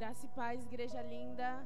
[0.00, 1.62] Graça e paz, igreja linda.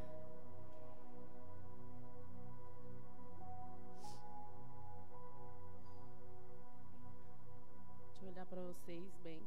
[8.06, 9.40] Deixa eu olhar para vocês bem.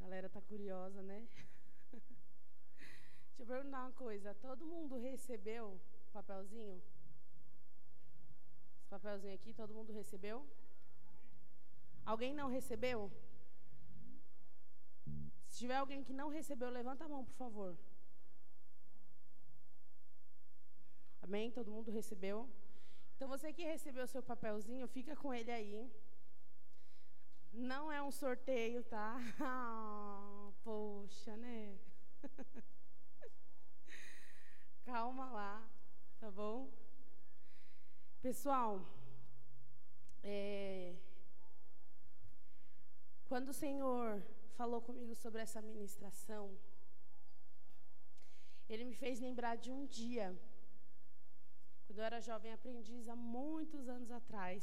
[0.00, 1.28] A galera tá curiosa, né?
[1.92, 4.34] Deixa eu perguntar uma coisa.
[4.34, 5.78] Todo mundo recebeu
[6.08, 6.82] o papelzinho?
[8.80, 10.44] Esse papelzinho aqui, todo mundo recebeu?
[12.04, 13.12] Alguém não recebeu?
[15.58, 17.76] Se tiver alguém que não recebeu, levanta a mão, por favor.
[21.20, 21.50] Amém?
[21.50, 22.48] Todo mundo recebeu?
[23.16, 25.90] Então você que recebeu seu papelzinho, fica com ele aí.
[27.52, 29.16] Não é um sorteio, tá?
[29.40, 31.76] Ah, poxa, né?
[34.86, 35.68] Calma lá,
[36.20, 36.70] tá bom?
[38.22, 38.80] Pessoal,
[40.22, 40.94] é,
[43.26, 44.22] quando o Senhor
[44.58, 46.44] falou comigo sobre essa ministração,
[48.72, 50.26] ele me fez lembrar de um dia,
[51.84, 54.62] quando eu era jovem aprendiz, há muitos anos atrás.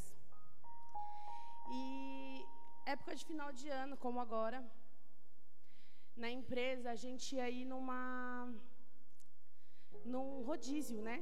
[1.77, 2.45] E
[2.93, 4.59] época de final de ano, como agora,
[6.23, 8.03] na empresa, a gente ia ir numa
[10.13, 11.17] num rodízio, né?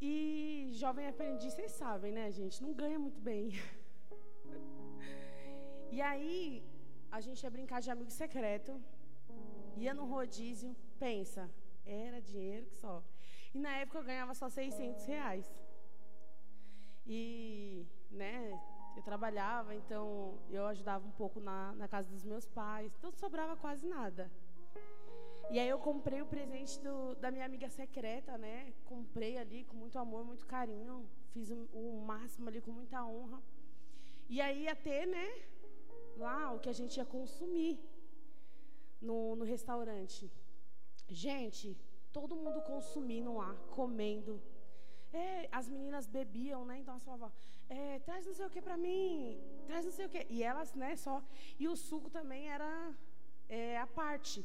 [0.00, 0.12] E
[0.82, 2.62] jovem aprendiz, vocês sabem, né, gente?
[2.66, 3.44] Não ganha muito bem.
[5.90, 6.62] E aí,
[7.10, 8.80] a gente ia brincar de amigo secreto,
[9.76, 11.50] ia no rodízio, pensa,
[11.84, 13.02] era dinheiro que só.
[13.52, 15.52] E na época eu ganhava só 600 reais.
[17.06, 18.60] E, né,
[18.96, 23.56] eu trabalhava, então eu ajudava um pouco na, na casa dos meus pais, então sobrava
[23.56, 24.30] quase nada.
[25.50, 28.72] E aí eu comprei o presente do, da minha amiga secreta, né?
[28.84, 33.42] Comprei ali com muito amor, muito carinho, fiz o, o máximo ali com muita honra.
[34.28, 35.28] E aí ia ter, né,
[36.26, 37.72] lá o que a gente ia consumir
[39.08, 40.30] no, no restaurante.
[41.08, 41.66] Gente,
[42.12, 44.40] todo mundo consumindo lá, comendo.
[45.12, 46.78] É, as meninas bebiam, né?
[46.80, 47.32] Então elas falavam,
[47.68, 50.24] é, traz não sei o que para mim, traz não sei o que.
[50.28, 51.16] E elas, né, só.
[51.58, 52.70] E o suco também era
[53.48, 54.44] é, a parte.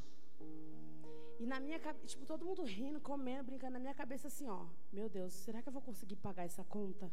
[1.40, 3.74] E na minha cabeça, tipo, todo mundo rindo, comendo, brincando.
[3.74, 7.12] Na minha cabeça, assim, ó, meu Deus, será que eu vou conseguir pagar essa conta?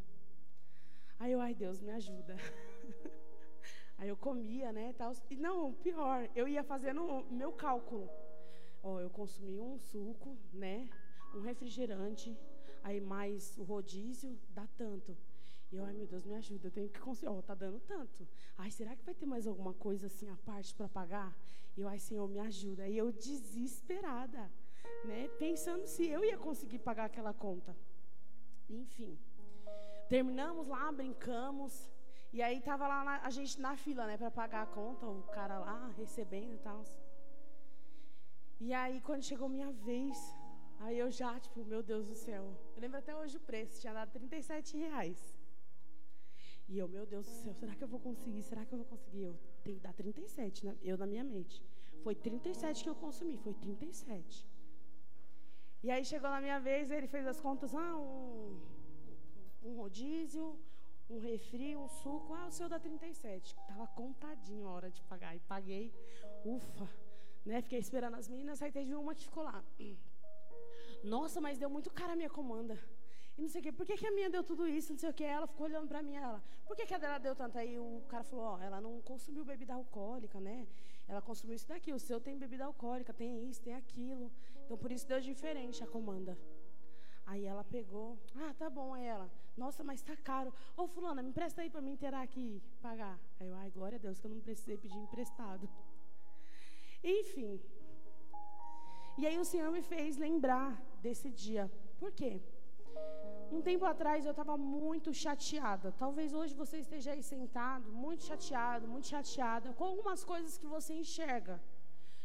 [1.19, 2.35] Aí eu, ai Deus, me ajuda.
[4.03, 5.13] Aí eu comia, né, tal.
[5.29, 8.09] E não, pior, eu ia fazendo meu cálculo.
[8.83, 10.89] Ó, eu consumi um suco, né,
[11.33, 12.37] um refrigerante,
[12.83, 15.17] aí mais o rodízio, dá tanto.
[15.71, 18.27] E eu, ai meu Deus, me ajuda, eu tenho que conseguir, ó, tá dando tanto.
[18.57, 21.33] Ai, será que vai ter mais alguma coisa assim à parte para pagar?
[21.77, 22.85] E eu, ai Senhor, me ajuda.
[22.89, 24.51] E eu desesperada,
[25.05, 27.73] né, pensando se eu ia conseguir pagar aquela conta.
[28.69, 29.17] Enfim,
[30.09, 31.89] terminamos lá, brincamos,
[32.33, 35.21] e aí tava lá na, a gente na fila, né, para pagar a conta, o
[35.37, 36.83] cara lá recebendo e tal.
[38.59, 40.17] E aí quando chegou minha vez,
[40.79, 42.43] aí eu já, tipo, meu Deus do céu.
[42.75, 45.19] Eu lembro até hoje o preço, tinha dado 37 reais.
[46.67, 48.41] E eu, meu Deus do céu, será que eu vou conseguir?
[48.41, 49.23] Será que eu vou conseguir?
[49.23, 50.75] Eu tenho que dar 37, né?
[50.81, 51.61] Eu na minha mente.
[52.03, 54.47] Foi 37 que eu consumi, foi 37.
[55.83, 58.59] E aí chegou na minha vez, ele fez as contas, ah, um,
[59.63, 60.57] um rodízio,
[61.13, 62.33] um refri, um suco.
[62.33, 63.55] Ah, o seu dá 37.
[63.67, 65.35] Tava contadinho a hora de pagar.
[65.35, 65.93] E paguei.
[66.43, 66.89] Ufa.
[67.45, 67.61] Né?
[67.61, 68.61] Fiquei esperando as meninas.
[68.61, 69.63] Aí teve uma que ficou lá.
[71.03, 72.79] Nossa, mas deu muito cara a minha comanda.
[73.37, 73.71] E não sei o quê.
[73.71, 74.91] Por que, que a minha deu tudo isso?
[74.93, 75.23] Não sei o quê.
[75.23, 76.15] Ela ficou olhando pra mim.
[76.15, 77.57] Ela, por que, que a dela deu tanto?
[77.57, 80.67] Aí o cara falou: Ó, ela não consumiu bebida alcoólica, né?
[81.07, 81.91] Ela consumiu isso daqui.
[81.91, 84.31] O seu tem bebida alcoólica, tem isso, tem aquilo.
[84.65, 86.37] Então por isso deu diferente a comanda.
[87.25, 90.53] Aí ela pegou, ah, tá bom, aí ela, nossa, mas tá caro.
[90.75, 93.19] Ô, fulana, me empresta aí para me inteirar aqui, pagar.
[93.39, 95.69] Aí eu, ai, glória a Deus, que eu não precisei pedir emprestado.
[97.03, 97.61] Enfim.
[99.17, 101.71] E aí o Senhor me fez lembrar desse dia.
[101.99, 102.41] Por quê?
[103.51, 105.91] Um tempo atrás eu estava muito chateada.
[105.91, 110.93] Talvez hoje você esteja aí sentado, muito chateado, muito chateada, com algumas coisas que você
[110.93, 111.61] enxerga,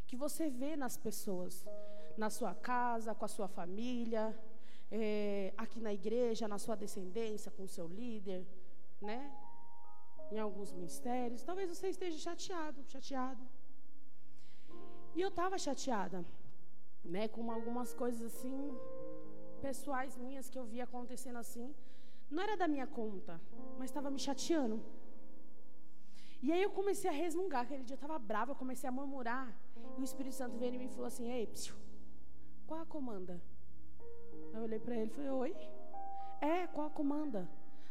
[0.07, 1.67] que você vê nas pessoas,
[2.17, 4.25] na sua casa, com a sua família,
[4.91, 8.47] é, aqui na igreja, na sua descendência, com seu líder,
[9.01, 9.33] né?
[10.33, 11.43] Em alguns ministérios.
[11.43, 13.43] Talvez você esteja chateado, chateado.
[15.15, 16.25] E eu estava chateada,
[17.05, 17.29] né?
[17.29, 18.77] Com algumas coisas assim,
[19.61, 21.75] pessoais minhas que eu via acontecendo assim.
[22.31, 23.41] Não era da minha conta,
[23.79, 24.83] mas estava me chateando.
[26.43, 27.63] E aí eu comecei a resmungar.
[27.63, 29.49] Aquele dia eu estava brava, eu comecei a murmurar.
[29.97, 31.75] E o Espírito Santo veio e me falou assim: Ei, psiu,
[32.67, 33.41] qual a comanda?
[34.53, 35.57] Eu olhei para ele e falei: Oi?
[36.41, 37.49] É, qual a comanda?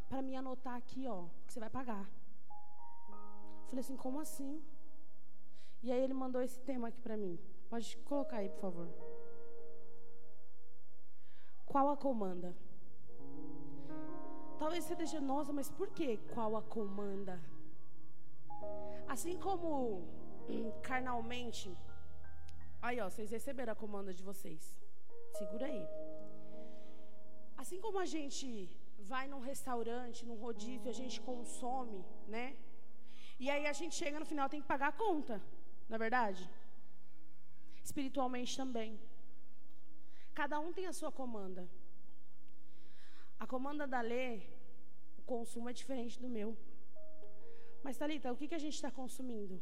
[0.09, 2.09] Para me anotar aqui, ó, que você vai pagar.
[3.09, 4.63] Eu falei assim: Como assim?
[5.83, 7.39] E aí ele mandou esse tema aqui para mim.
[7.69, 8.89] Pode colocar aí, por favor.
[11.65, 12.55] Qual a comanda?
[14.57, 17.39] Talvez você esteja, nossa, mas por que qual a comanda?
[19.07, 20.01] Assim como
[20.49, 21.77] hum, carnalmente,
[22.81, 24.79] aí ó, vocês receberam a comanda de vocês.
[25.33, 25.87] Segura aí.
[27.61, 28.47] Assim como a gente
[29.11, 32.45] vai num restaurante, num rodízio, a gente consome, né?
[33.39, 35.41] E aí a gente chega no final tem que pagar a conta,
[35.89, 36.43] na é verdade?
[37.83, 38.99] Espiritualmente também.
[40.39, 41.67] Cada um tem a sua comanda.
[43.39, 44.35] A comanda da lei,
[45.17, 46.49] o consumo é diferente do meu.
[47.83, 49.61] Mas, Thalita, o que, que a gente está consumindo?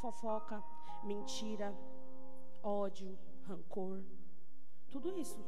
[0.00, 0.62] Fofoca,
[1.04, 1.68] mentira,
[2.62, 3.18] ódio,
[3.48, 4.02] rancor.
[4.90, 5.40] Tudo isso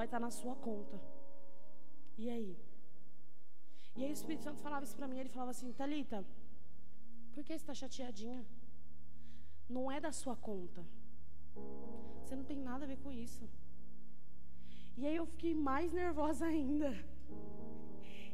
[0.00, 1.00] vai estar tá na sua conta.
[2.22, 2.56] E aí?
[3.96, 6.18] E aí o Espírito Santo falava isso para mim, ele falava assim, Talita,
[7.32, 8.40] por que você está chateadinha?
[9.76, 10.82] Não é da sua conta.
[12.22, 13.44] Você não tem nada a ver com isso.
[14.98, 16.90] E aí eu fiquei mais nervosa ainda.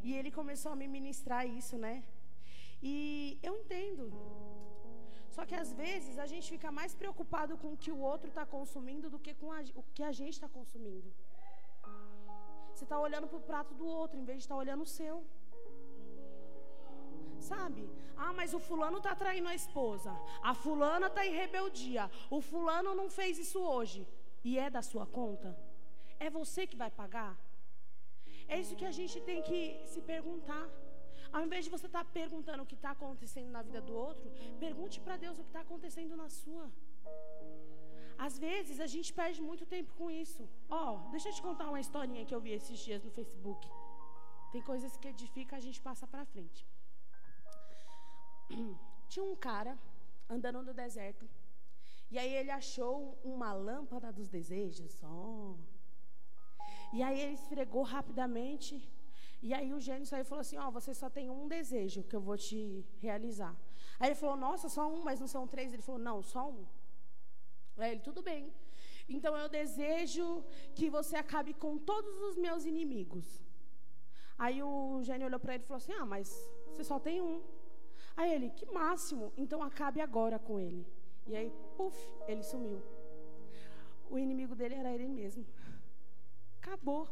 [0.06, 1.94] E ele começou a me ministrar isso, né?
[2.82, 4.04] E eu entendo.
[5.34, 8.44] Só que às vezes a gente fica mais preocupado com o que o outro está
[8.44, 11.10] consumindo do que com a, o que a gente está consumindo.
[12.82, 14.92] Você está olhando para o prato do outro em vez de estar tá olhando o
[14.98, 15.16] seu.
[17.50, 17.82] Sabe?
[18.24, 20.12] Ah, mas o fulano está traindo a esposa.
[20.50, 22.10] A fulana está em rebeldia.
[22.28, 24.00] O fulano não fez isso hoje.
[24.48, 25.50] E é da sua conta?
[26.18, 27.34] É você que vai pagar?
[28.48, 29.60] É isso que a gente tem que
[29.92, 30.66] se perguntar.
[31.32, 34.28] Ao invés de você estar tá perguntando o que está acontecendo na vida do outro,
[34.58, 36.66] pergunte para Deus o que está acontecendo na sua.
[38.26, 40.42] Às vezes a gente perde muito tempo com isso.
[40.68, 43.62] Ó, oh, deixa eu te contar uma historinha que eu vi esses dias no Facebook.
[44.52, 46.60] Tem coisas que edificam, a gente passa para frente.
[49.12, 49.72] Tinha um cara
[50.34, 51.24] andando no deserto.
[52.12, 54.94] E aí ele achou uma lâmpada dos desejos.
[55.02, 55.56] Oh.
[56.92, 58.74] E aí ele esfregou rapidamente.
[59.46, 62.04] E aí o gênio saiu e falou assim: Ó, oh, você só tem um desejo
[62.04, 63.56] que eu vou te realizar.
[63.98, 65.72] Aí ele falou: Nossa, só um, mas não são três.
[65.72, 66.64] Ele falou: Não, só um.
[67.82, 68.42] Aí ele, tudo bem.
[69.08, 70.26] Então eu desejo
[70.76, 73.26] que você acabe com todos os meus inimigos.
[74.38, 76.28] Aí o gênio olhou para ele e falou assim: Ah, mas
[76.68, 77.42] você só tem um.
[78.16, 80.86] Aí ele, que máximo, então acabe agora com ele.
[81.26, 81.96] E aí, puf,
[82.28, 82.80] ele sumiu.
[84.10, 85.44] O inimigo dele era ele mesmo.
[86.60, 87.08] Acabou.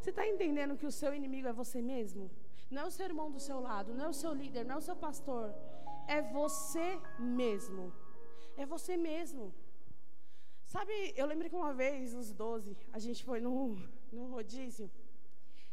[0.00, 2.30] Você está entendendo que o seu inimigo é você mesmo?
[2.70, 4.78] Não é o seu irmão do seu lado, não é o seu líder, não é
[4.78, 5.54] o seu pastor.
[6.06, 6.88] É você
[7.18, 7.92] mesmo.
[8.56, 9.54] É você mesmo.
[10.64, 13.76] Sabe, eu lembro que uma vez, uns 12, a gente foi num,
[14.12, 14.90] num rodízio.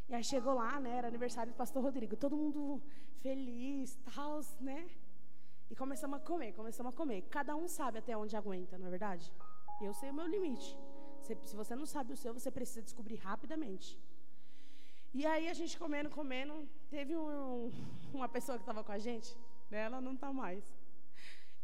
[0.08, 0.98] E aí chegou lá, né?
[0.98, 2.16] Era aniversário do pastor Rodrigo.
[2.16, 2.82] Todo mundo
[3.20, 4.90] feliz, tal, né?
[5.70, 7.22] E começamos a comer, começamos a comer.
[7.30, 9.32] Cada um sabe até onde aguenta, não é verdade?
[9.80, 10.76] Eu sei o meu limite.
[11.22, 13.98] Se, se você não sabe o seu, você precisa descobrir rapidamente.
[15.14, 17.70] E aí a gente comendo, comendo, teve um,
[18.12, 19.36] uma pessoa que estava com a gente,
[19.70, 19.80] né?
[19.80, 20.64] ela não está mais.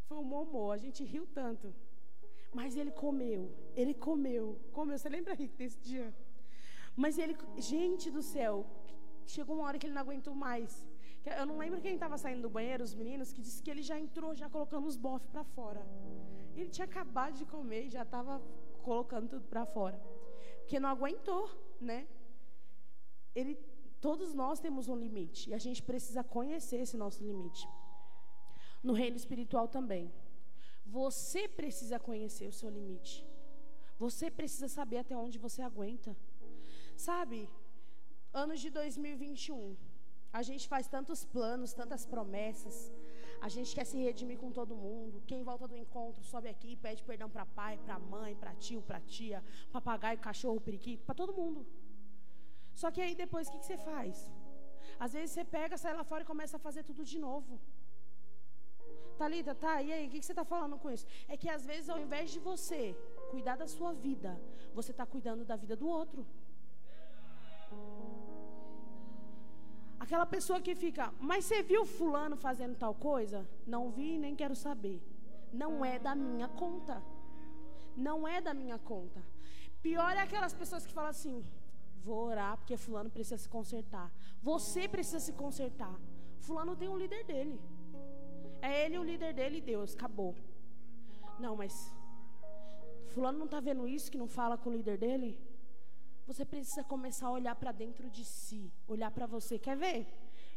[0.09, 1.67] Foi um momô, a gente riu tanto.
[2.59, 3.43] Mas ele comeu,
[3.81, 4.97] ele comeu, comeu.
[4.99, 6.07] Você lembra, Rick, desse dia?
[6.97, 8.55] Mas ele, gente do céu,
[9.27, 10.71] chegou uma hora que ele não aguentou mais.
[11.41, 13.99] Eu não lembro quem estava saindo do banheiro, os meninos, que disse que ele já
[14.05, 15.83] entrou, já colocando os bofs para fora.
[16.57, 18.41] Ele tinha acabado de comer e já estava
[18.83, 20.01] colocando tudo para fora.
[20.61, 22.09] Porque não aguentou, né?
[23.35, 23.55] Ele,
[24.01, 27.69] todos nós temos um limite e a gente precisa conhecer esse nosso limite
[28.83, 30.13] no reino espiritual também.
[30.87, 33.27] Você precisa conhecer o seu limite.
[33.99, 36.17] Você precisa saber até onde você aguenta.
[36.97, 37.49] Sabe,
[38.33, 39.77] anos de 2021,
[40.33, 42.93] a gente faz tantos planos, tantas promessas.
[43.41, 45.23] A gente quer se redimir com todo mundo.
[45.27, 49.01] Quem volta do encontro sobe aqui, pede perdão para pai, para mãe, para tio, para
[49.01, 49.43] tia,
[49.73, 51.67] papagaio, cachorro, periquito, para todo mundo.
[52.75, 54.31] Só que aí depois o que, que você faz?
[54.99, 57.61] Às vezes você pega, sai lá fora e começa a fazer tudo de novo.
[59.23, 59.75] Talita, tá?
[59.83, 61.07] E aí, o que, que você está falando com isso?
[61.29, 62.83] É que às vezes, ao invés de você
[63.33, 64.31] cuidar da sua vida,
[64.79, 66.25] você está cuidando da vida do outro.
[70.05, 73.39] Aquela pessoa que fica, mas você viu fulano fazendo tal coisa?
[73.67, 74.99] Não vi, nem quero saber.
[75.53, 77.03] Não é da minha conta.
[77.97, 79.21] Não é da minha conta.
[79.83, 81.45] Pior é aquelas pessoas que falam assim:
[82.05, 84.09] vou orar porque fulano precisa se consertar.
[84.43, 85.95] Você precisa se consertar.
[86.47, 87.61] Fulano tem um líder dele.
[88.61, 90.35] É ele o líder dele e Deus, acabou.
[91.39, 91.73] Não, mas
[93.09, 95.39] fulano não está vendo isso que não fala com o líder dele?
[96.27, 99.59] Você precisa começar a olhar para dentro de si, olhar para você.
[99.59, 100.07] Quer ver?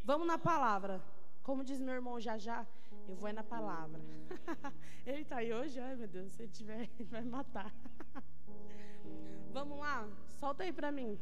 [0.04, 1.02] Vamos na palavra.
[1.42, 2.66] Como diz meu irmão já já,
[3.08, 4.00] Eu vou é na palavra.
[5.06, 5.80] ele está aí hoje?
[5.80, 7.72] Ai, meu Deus, se ele tiver, ele vai matar.
[9.50, 10.08] Vamos lá,
[10.40, 11.18] solta aí para mim.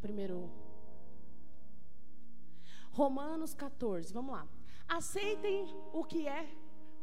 [0.00, 0.50] Primeiro.
[2.92, 4.46] Romanos 14, vamos lá.
[4.88, 6.48] Aceitem o que é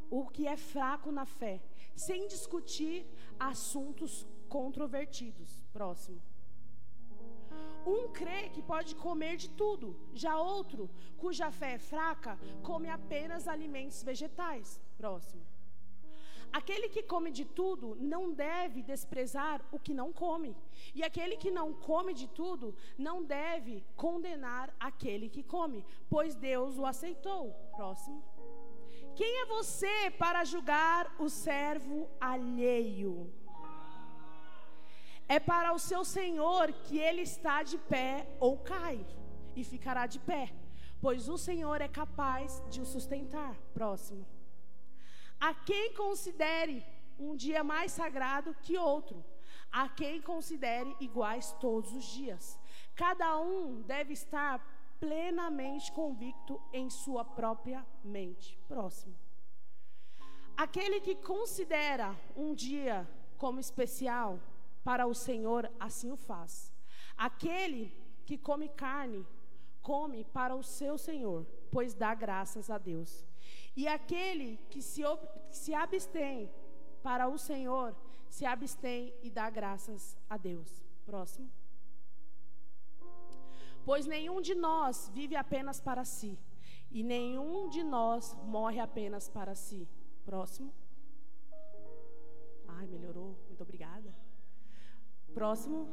[0.10, 1.62] o que é fraco na fé,
[1.96, 3.08] sem discutir
[3.40, 5.64] assuntos controvertidos.
[5.72, 6.22] Próximo.
[7.86, 13.48] Um crê que pode comer de tudo, já outro, cuja fé é fraca, come apenas
[13.48, 14.80] alimentos vegetais.
[14.98, 15.51] Próximo.
[16.54, 20.56] Aquele que come de tudo não deve desprezar o que não come,
[20.94, 26.78] e aquele que não come de tudo não deve condenar aquele que come, pois Deus
[26.78, 27.54] o aceitou.
[27.76, 28.22] Próximo.
[29.16, 33.34] Quem é você para julgar o servo alheio?
[35.28, 39.06] É para o seu Senhor que ele está de pé ou cai,
[39.56, 40.54] e ficará de pé,
[41.02, 43.56] pois o Senhor é capaz de o sustentar.
[43.74, 44.26] Próximo.
[45.42, 46.86] A quem considere
[47.20, 49.26] um dia mais sagrado que outro,
[49.72, 52.60] a quem considere iguais todos os dias.
[52.96, 54.60] Cada um deve estar
[55.00, 58.58] plenamente convicto em sua própria mente.
[58.68, 59.16] Próximo.
[60.56, 63.08] Aquele que considera um dia
[63.38, 64.40] como especial,
[64.84, 66.72] para o Senhor, assim o faz.
[67.18, 67.92] Aquele
[68.26, 69.26] que come carne,
[69.82, 73.26] come para o seu Senhor, pois dá graças a Deus.
[73.76, 75.02] E aquele que se,
[75.50, 76.52] que se abstém
[77.02, 77.96] para o Senhor,
[78.30, 80.84] se abstém e dá graças a Deus.
[81.06, 81.50] Próximo.
[83.84, 86.38] Pois nenhum de nós vive apenas para si,
[86.92, 89.88] e nenhum de nós morre apenas para si.
[90.24, 90.72] Próximo.
[92.68, 93.38] Ai, melhorou.
[93.48, 94.14] Muito obrigada.
[95.34, 95.88] Próximo.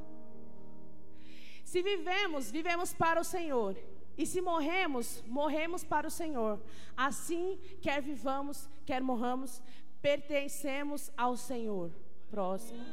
[1.65, 3.77] Se vivemos, vivemos para o Senhor.
[4.19, 6.61] E se morremos, morremos para o Senhor.
[6.97, 9.63] Assim, quer vivamos, quer morramos,
[10.03, 11.93] pertencemos ao Senhor.
[12.29, 12.85] Próximo.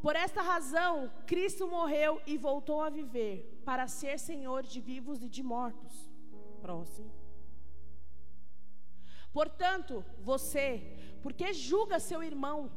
[0.00, 5.28] Por esta razão, Cristo morreu e voltou a viver, para ser Senhor de vivos e
[5.28, 6.10] de mortos.
[6.62, 7.12] Próximo.
[9.34, 12.72] Portanto, você, porque julga seu irmão,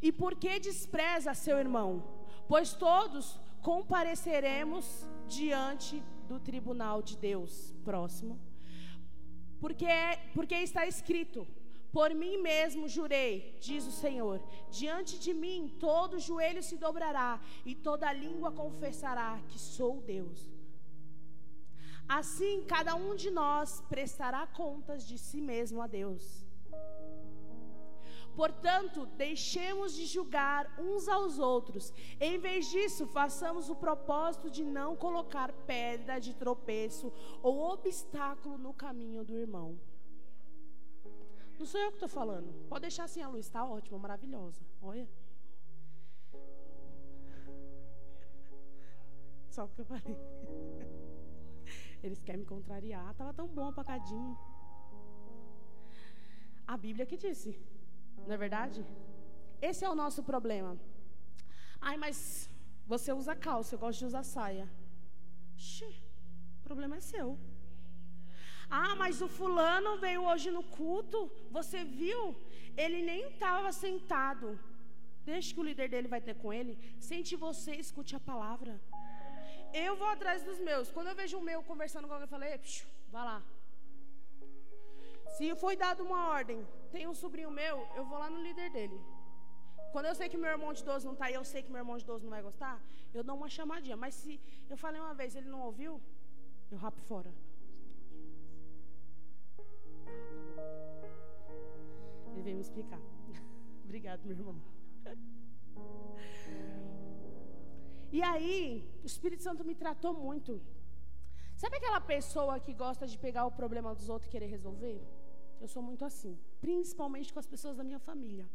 [0.00, 1.90] e por que despreza seu irmão?
[2.46, 7.74] Pois todos compareceremos diante do tribunal de Deus.
[7.84, 8.38] Próximo.
[9.60, 9.86] Porque,
[10.34, 11.46] porque está escrito:
[11.92, 17.74] Por mim mesmo jurei, diz o Senhor, diante de mim todo joelho se dobrará e
[17.74, 20.50] toda língua confessará que sou Deus.
[22.08, 26.41] Assim, cada um de nós prestará contas de si mesmo a Deus.
[28.34, 31.92] Portanto, deixemos de julgar uns aos outros.
[32.20, 37.12] Em vez disso, façamos o propósito de não colocar pedra de tropeço
[37.42, 39.78] ou obstáculo no caminho do irmão.
[41.58, 42.52] Não sou eu que estou falando.
[42.68, 44.62] Pode deixar assim a luz, está ótima, maravilhosa.
[44.80, 45.08] Olha.
[49.48, 50.16] Só o que eu falei.
[52.02, 53.14] Eles querem me contrariar.
[53.14, 54.36] Tava tão bom apacadinho.
[56.66, 57.60] A Bíblia que disse.
[58.26, 58.80] Não é verdade?
[59.68, 60.72] Esse é o nosso problema.
[61.80, 62.18] Ai, mas
[62.92, 64.66] você usa calça, eu gosto de usar saia.
[65.56, 65.90] Xê,
[66.60, 67.28] o problema é seu.
[68.80, 71.18] Ah, mas o fulano veio hoje no culto,
[71.56, 72.20] você viu?
[72.84, 74.58] Ele nem estava sentado.
[75.30, 76.74] Deixe que o líder dele vai ter com ele.
[77.08, 78.74] Sente você, escute a palavra.
[79.84, 80.90] Eu vou atrás dos meus.
[80.94, 82.60] Quando eu vejo o meu conversando com alguém, eu falei,
[83.14, 83.38] vai lá.
[85.36, 86.58] Se foi dada uma ordem,
[86.94, 88.98] tem um sobrinho meu, eu vou lá no líder dele.
[89.92, 91.80] Quando eu sei que meu irmão de 12 não está aí, eu sei que meu
[91.84, 92.74] irmão de 12 não vai gostar,
[93.16, 93.96] eu dou uma chamadinha.
[94.04, 94.40] Mas se
[94.72, 96.00] eu falei uma vez ele não ouviu,
[96.70, 97.32] eu rapo fora.
[102.30, 103.00] Ele veio me explicar.
[103.84, 104.56] Obrigado, meu irmão.
[108.10, 110.60] e aí, o Espírito Santo me tratou muito.
[111.62, 114.98] Sabe aquela pessoa que gosta de pegar o problema dos outros e querer resolver?
[115.62, 118.46] Eu sou muito assim, principalmente com as pessoas da minha família.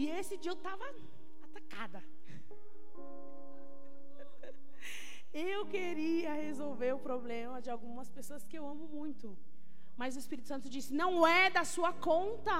[0.00, 0.84] E esse dia eu estava
[1.46, 2.00] atacada.
[5.54, 9.26] Eu queria resolver o problema de algumas pessoas que eu amo muito.
[10.00, 12.58] Mas o Espírito Santo disse: não é da sua conta.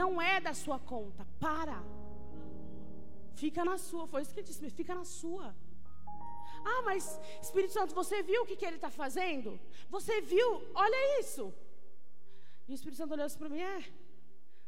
[0.00, 1.24] Não é da sua conta.
[1.38, 1.78] Para.
[3.42, 4.04] Fica na sua.
[4.08, 5.54] Foi isso que ele disse: fica na sua.
[6.72, 9.60] Ah, mas Espírito Santo, você viu o que, que ele está fazendo?
[9.96, 10.48] Você viu?
[10.74, 11.44] Olha isso.
[12.68, 13.84] E o Espírito Santo olhou assim para mim: é.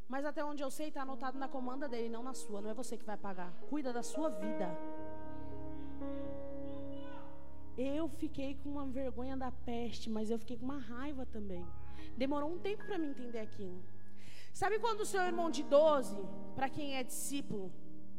[0.08, 2.60] Mas até onde eu sei, está anotado na comanda dele, não na sua.
[2.60, 3.52] Não é você que vai pagar.
[3.70, 4.68] Cuida da sua vida.
[7.76, 11.66] Eu fiquei com uma vergonha da peste, mas eu fiquei com uma raiva também.
[12.16, 13.82] Demorou um tempo para me entender aquilo.
[14.52, 16.16] Sabe quando o seu irmão de 12,
[16.54, 17.72] para quem é discípulo,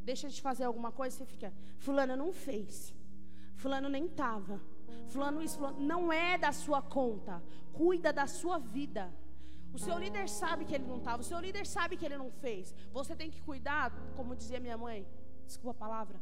[0.03, 2.93] deixa de fazer alguma coisa, você fica, fulano não fez.
[3.55, 4.59] Fulano nem tava.
[5.07, 7.41] Fulano isso, fulano, não é da sua conta.
[7.71, 9.13] Cuida da sua vida.
[9.75, 12.29] O seu líder sabe que ele não estava, o seu líder sabe que ele não
[12.43, 12.73] fez.
[12.97, 13.85] Você tem que cuidar,
[14.17, 14.99] como dizia minha mãe,
[15.45, 16.17] desculpa a palavra.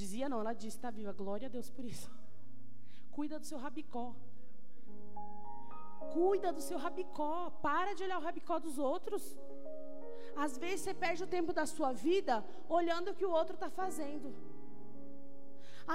[0.00, 1.12] Dizia não, ela disse, está viva.
[1.12, 2.10] Glória a Deus por isso.
[3.16, 4.06] Cuida do seu rabicó.
[6.16, 7.50] Cuida do seu rabicó.
[7.68, 9.22] Para de olhar o rabicó dos outros.
[10.44, 13.70] Às vezes você perde o tempo da sua vida olhando o que o outro está
[13.82, 14.34] fazendo.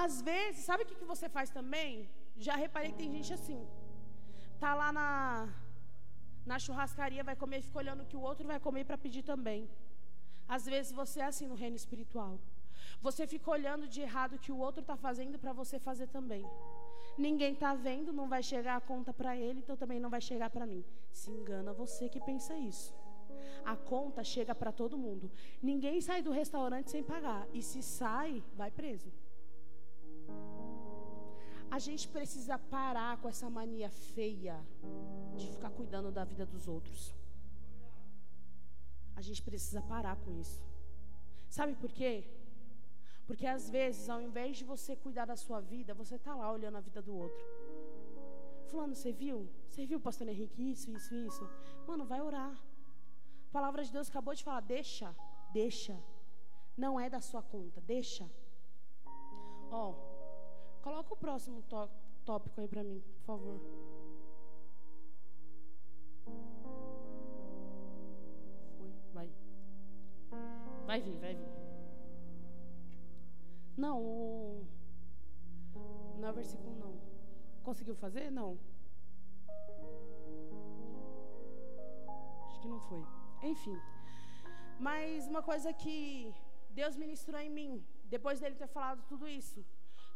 [0.04, 2.10] Às vezes, sabe o que, que você faz também?
[2.48, 3.62] Já reparei que tem gente assim.
[4.60, 5.50] Tá lá na,
[6.46, 9.24] na churrascaria, vai comer e fica olhando o que o outro vai comer para pedir
[9.24, 9.70] também.
[10.48, 12.40] Às vezes você é assim no reino espiritual.
[13.02, 16.46] Você fica olhando de errado o que o outro está fazendo para você fazer também.
[17.18, 20.50] Ninguém está vendo, não vai chegar a conta para ele, então também não vai chegar
[20.50, 20.84] para mim.
[21.12, 22.94] Se engana você que pensa isso.
[23.64, 25.32] A conta chega para todo mundo.
[25.62, 27.48] Ninguém sai do restaurante sem pagar.
[27.54, 29.12] E se sai, vai preso.
[31.72, 34.58] A gente precisa parar com essa mania feia
[35.36, 37.14] de ficar cuidando da vida dos outros.
[39.16, 40.64] A gente precisa parar com isso.
[41.50, 42.24] Sabe por quê?
[43.28, 46.78] Porque às vezes, ao invés de você cuidar da sua vida, você está lá olhando
[46.78, 47.46] a vida do outro.
[48.70, 49.48] Fulano, você viu?
[49.70, 51.50] Você viu, pastor Henrique, isso, isso, isso?
[51.88, 52.54] Mano, vai orar.
[53.50, 55.16] A palavra de Deus acabou de falar: deixa,
[55.54, 55.98] deixa.
[56.78, 58.30] Não é da sua conta, deixa.
[59.72, 61.64] Ó, oh, coloca o próximo
[62.26, 63.60] tópico aí para mim, por favor.
[70.86, 71.50] Vai vir, vai vir.
[73.76, 73.98] Não,
[76.20, 76.94] não é o versículo não.
[77.64, 78.32] Conseguiu fazer?
[78.32, 78.58] Não.
[82.46, 83.04] Acho que não foi.
[83.44, 83.78] Enfim.
[84.80, 86.34] Mas uma coisa que
[86.70, 89.66] Deus ministrou em mim, depois dele ter falado tudo isso,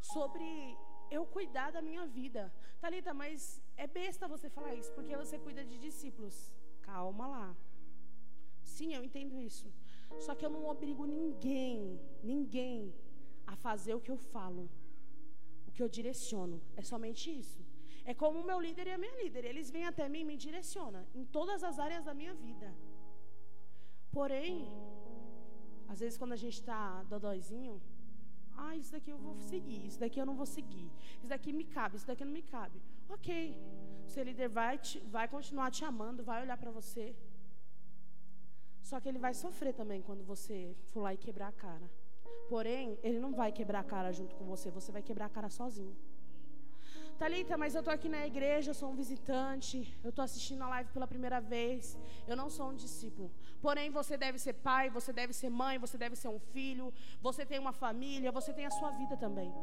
[0.01, 0.77] sobre
[1.09, 2.53] eu cuidar da minha vida.
[2.79, 6.53] Talita, mas é besta você falar isso, porque você cuida de discípulos.
[6.81, 7.55] Calma lá.
[8.63, 9.67] Sim, eu entendo isso.
[10.17, 12.93] Só que eu não obrigo ninguém, ninguém
[13.45, 14.69] a fazer o que eu falo,
[15.67, 16.61] o que eu direciono.
[16.75, 17.61] É somente isso.
[18.11, 19.45] É como o meu líder e a minha líder.
[19.45, 22.69] Eles vêm até mim e me direcionam em todas as áreas da minha vida.
[24.11, 24.67] Porém,
[25.87, 27.81] às vezes quando a gente está dodóizinho,
[28.57, 30.87] ah, isso daqui eu vou seguir, isso daqui eu não vou seguir,
[31.19, 32.81] isso daqui me cabe, isso daqui não me cabe.
[33.07, 33.29] Ok,
[34.13, 37.15] seu líder vai, te, vai continuar te amando, vai olhar para você.
[38.89, 41.87] Só que ele vai sofrer também quando você for lá e quebrar a cara.
[42.53, 45.49] Porém, ele não vai quebrar a cara junto com você, você vai quebrar a cara
[45.57, 45.95] sozinho.
[47.19, 50.69] Talita, mas eu tô aqui na igreja, eu sou um visitante, eu tô assistindo a
[50.69, 53.29] live pela primeira vez, eu não sou um discípulo.
[53.61, 57.45] Porém, você deve ser pai, você deve ser mãe, você deve ser um filho, você
[57.45, 59.53] tem uma família, você tem a sua vida também.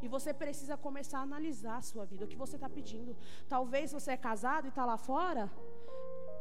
[0.00, 3.16] E você precisa começar a analisar a sua vida, o que você está pedindo.
[3.48, 5.50] Talvez você é casado e está lá fora,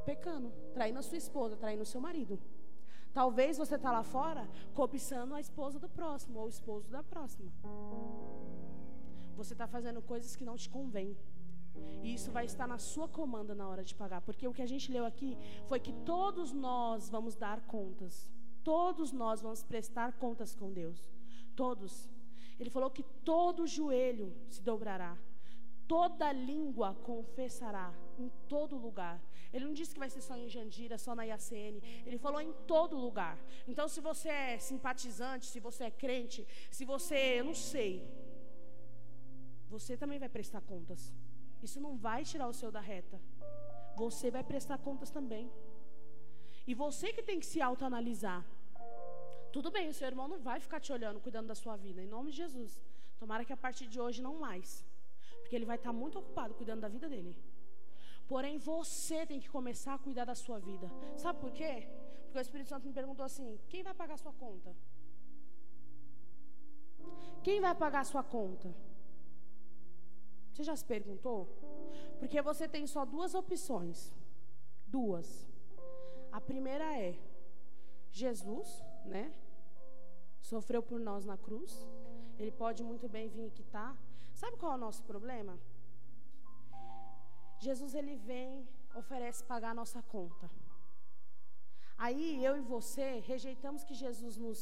[0.04, 2.40] pecando, traindo a sua esposa, traindo o seu marido.
[3.14, 7.52] Talvez você está lá fora cobiçando a esposa do próximo ou o esposo da próxima.
[9.36, 11.16] Você está fazendo coisas que não te convêm.
[12.04, 14.22] E isso vai estar na sua comanda na hora de pagar.
[14.22, 15.38] Porque o que a gente leu aqui
[15.68, 18.30] foi que todos nós vamos dar contas.
[18.64, 21.00] Todos nós vamos prestar contas com Deus.
[21.56, 22.10] Todos.
[22.60, 25.18] Ele falou que todo joelho se dobrará.
[25.88, 29.22] Toda língua confessará em todo lugar.
[29.54, 31.76] Ele não disse que vai ser só em Jandira, só na IACN.
[32.08, 33.38] Ele falou em todo lugar.
[33.72, 37.94] Então, se você é simpatizante, se você é crente, se você, eu não sei,
[39.74, 41.14] você também vai prestar contas.
[41.68, 43.20] Isso não vai tirar o seu da reta.
[43.96, 45.46] Você vai prestar contas também.
[46.66, 48.42] E você que tem que se autoanalisar.
[49.56, 52.08] Tudo bem, o seu irmão não vai ficar te olhando, cuidando da sua vida, em
[52.08, 52.82] nome de Jesus.
[53.20, 54.84] Tomara que a partir de hoje não mais.
[55.42, 57.34] Porque ele vai estar muito ocupado cuidando da vida dele.
[58.28, 60.90] Porém, você tem que começar a cuidar da sua vida.
[61.18, 61.88] Sabe por quê?
[62.24, 64.76] Porque o Espírito Santo me perguntou assim: quem vai pagar a sua conta?
[67.44, 68.74] Quem vai pagar a sua conta?
[70.52, 71.50] Você já se perguntou?
[72.20, 74.16] Porque você tem só duas opções.
[74.88, 75.48] Duas.
[76.32, 77.20] A primeira é:
[78.12, 79.34] Jesus, né?
[80.42, 81.88] Sofreu por nós na cruz.
[82.40, 83.96] Ele pode muito bem vir aqui, tá?
[84.34, 85.60] Sabe qual é o nosso problema?
[87.68, 88.68] Jesus ele vem,
[89.02, 90.48] oferece pagar a nossa conta.
[92.06, 94.60] Aí eu e você rejeitamos que Jesus nos,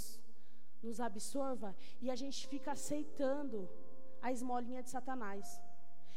[0.85, 1.69] nos absorva
[2.03, 3.59] e a gente fica aceitando
[4.21, 5.45] a esmolinha de Satanás.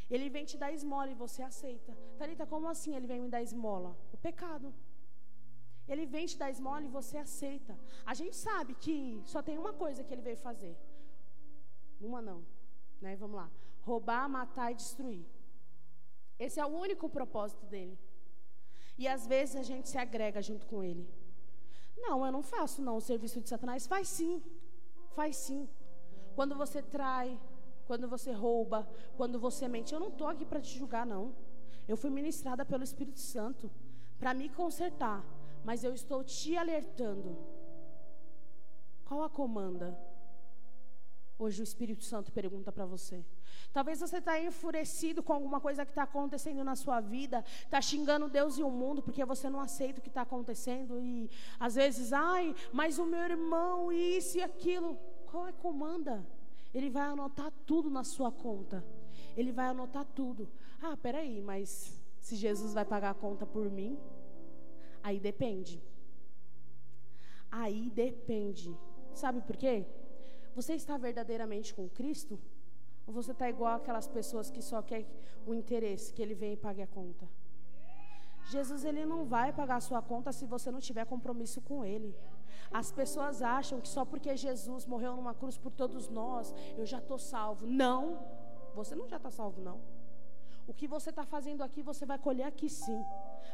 [0.09, 1.91] Ele vem te dar esmola e você aceita.
[2.19, 3.91] Talita, como assim ele vem me dar esmola?
[4.15, 4.73] O pecado.
[5.87, 7.77] Ele vem te dar esmola e você aceita.
[8.05, 8.95] A gente sabe que
[9.25, 10.75] só tem uma coisa que ele veio fazer.
[11.99, 12.43] Uma não,
[13.01, 13.15] né?
[13.15, 13.49] Vamos lá.
[13.81, 15.25] Roubar, matar e destruir.
[16.39, 17.97] Esse é o único propósito dele.
[18.97, 21.07] E às vezes a gente se agrega junto com ele.
[21.97, 23.87] Não, eu não faço não o serviço de Satanás.
[23.87, 24.43] Faz sim.
[25.15, 25.67] Faz sim.
[26.35, 27.39] Quando você trai,
[27.87, 31.33] quando você rouba, quando você mente, eu não estou aqui para te julgar, não.
[31.87, 33.71] Eu fui ministrada pelo Espírito Santo
[34.19, 35.23] para me consertar,
[35.63, 37.37] mas eu estou te alertando.
[39.05, 39.97] Qual a comanda?
[41.37, 43.25] Hoje o Espírito Santo pergunta para você.
[43.73, 48.29] Talvez você está enfurecido com alguma coisa que está acontecendo na sua vida, está xingando
[48.29, 52.13] Deus e o mundo porque você não aceita o que está acontecendo e às vezes,
[52.13, 54.97] ai, mas o meu irmão, isso e aquilo.
[55.29, 56.25] Qual é a comanda?
[56.73, 58.85] Ele vai anotar tudo na sua conta.
[59.35, 60.47] Ele vai anotar tudo.
[60.81, 63.99] Ah, peraí, mas se Jesus vai pagar a conta por mim,
[65.03, 65.83] aí depende.
[67.51, 68.73] Aí depende.
[69.13, 69.85] Sabe por quê?
[70.55, 72.39] Você está verdadeiramente com Cristo?
[73.05, 75.05] Ou você está igual aquelas pessoas que só quer
[75.45, 77.27] o interesse, que ele vem e pague a conta?
[78.45, 82.15] Jesus ele não vai pagar a sua conta se você não tiver compromisso com ele.
[82.71, 86.99] As pessoas acham que só porque Jesus morreu numa cruz por todos nós, eu já
[86.99, 87.65] estou salvo.
[87.65, 88.19] Não,
[88.73, 89.79] você não já está salvo, não.
[90.67, 93.03] O que você está fazendo aqui, você vai colher aqui sim.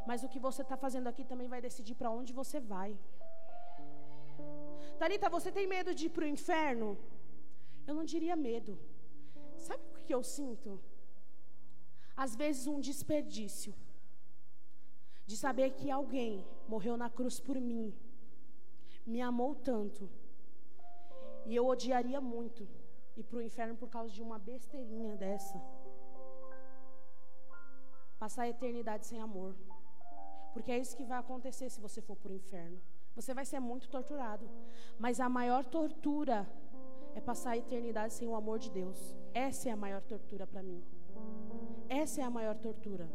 [0.06, 2.98] Mas o que você está fazendo aqui também vai decidir para onde você vai.
[5.00, 6.98] Talita, você tem medo de ir para o inferno?
[7.88, 8.78] Eu não diria medo.
[9.58, 10.80] Sabe o que eu sinto?
[12.16, 13.74] Às vezes um desperdício
[15.26, 17.94] de saber que alguém morreu na cruz por mim,
[19.06, 20.10] me amou tanto,
[21.46, 22.68] e eu odiaria muito
[23.16, 25.60] ir para o inferno por causa de uma besteirinha dessa.
[28.20, 29.56] Passar a eternidade sem amor.
[30.54, 32.80] Porque é isso que vai acontecer se você for para o inferno.
[33.16, 34.50] Você vai ser muito torturado.
[34.98, 36.48] Mas a maior tortura
[37.16, 39.16] é passar a eternidade sem o amor de Deus.
[39.34, 40.84] Essa é a maior tortura para mim.
[41.90, 43.10] Essa é a maior tortura.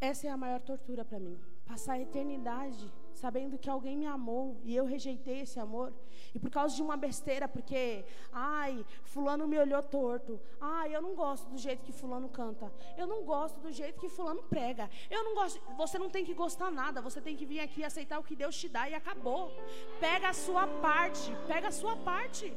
[0.00, 1.38] Essa é a maior tortura para mim.
[1.64, 5.92] Passar a eternidade sabendo que alguém me amou e eu rejeitei esse amor.
[6.34, 10.40] E por causa de uma besteira, porque, ai, fulano me olhou torto.
[10.60, 12.72] Ai, eu não gosto do jeito que fulano canta.
[12.96, 14.90] Eu não gosto do jeito que fulano prega.
[15.10, 18.18] Eu não gosto, você não tem que gostar nada, você tem que vir aqui aceitar
[18.18, 19.52] o que Deus te dá e acabou.
[20.00, 22.52] Pega a sua parte, pega a sua parte.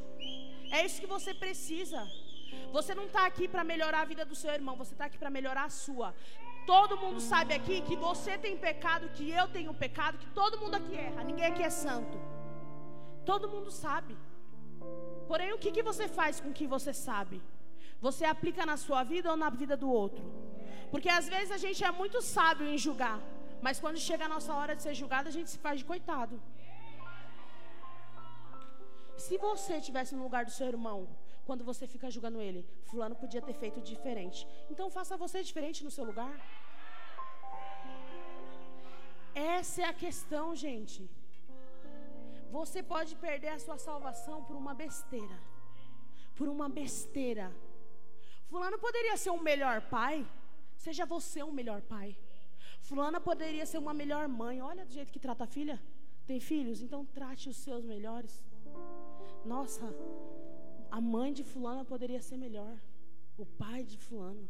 [0.72, 2.02] É isso que você precisa.
[2.72, 5.30] Você não está aqui para melhorar a vida do seu irmão, você está aqui para
[5.30, 6.13] melhorar a sua.
[6.71, 10.75] Todo mundo sabe aqui que você tem pecado, que eu tenho pecado, que todo mundo
[10.80, 12.17] aqui erra, ninguém aqui é santo.
[13.30, 14.13] Todo mundo sabe.
[15.30, 17.38] Porém, o que, que você faz com o que você sabe?
[18.06, 20.23] Você aplica na sua vida ou na vida do outro?
[20.91, 23.19] Porque às vezes a gente é muito sábio em julgar,
[23.65, 26.36] mas quando chega a nossa hora de ser julgado, a gente se faz de coitado.
[29.25, 30.99] Se você estivesse no lugar do seu irmão,
[31.48, 32.62] quando você fica julgando ele.
[32.90, 34.40] Fulano podia ter feito diferente.
[34.72, 36.34] Então faça você diferente no seu lugar.
[39.34, 41.02] Essa é a questão, gente.
[42.58, 45.38] Você pode perder a sua salvação por uma besteira.
[46.38, 47.48] Por uma besteira.
[48.50, 50.18] Fulano poderia ser um melhor pai.
[50.86, 52.10] Seja você um melhor pai.
[52.88, 54.62] Fulana poderia ser uma melhor mãe.
[54.72, 55.78] Olha do jeito que trata a filha.
[56.30, 56.82] Tem filhos?
[56.86, 58.34] Então trate os seus melhores.
[59.54, 59.86] Nossa,
[60.91, 62.76] a mãe de fulano poderia ser melhor.
[63.38, 64.47] O pai de fulano.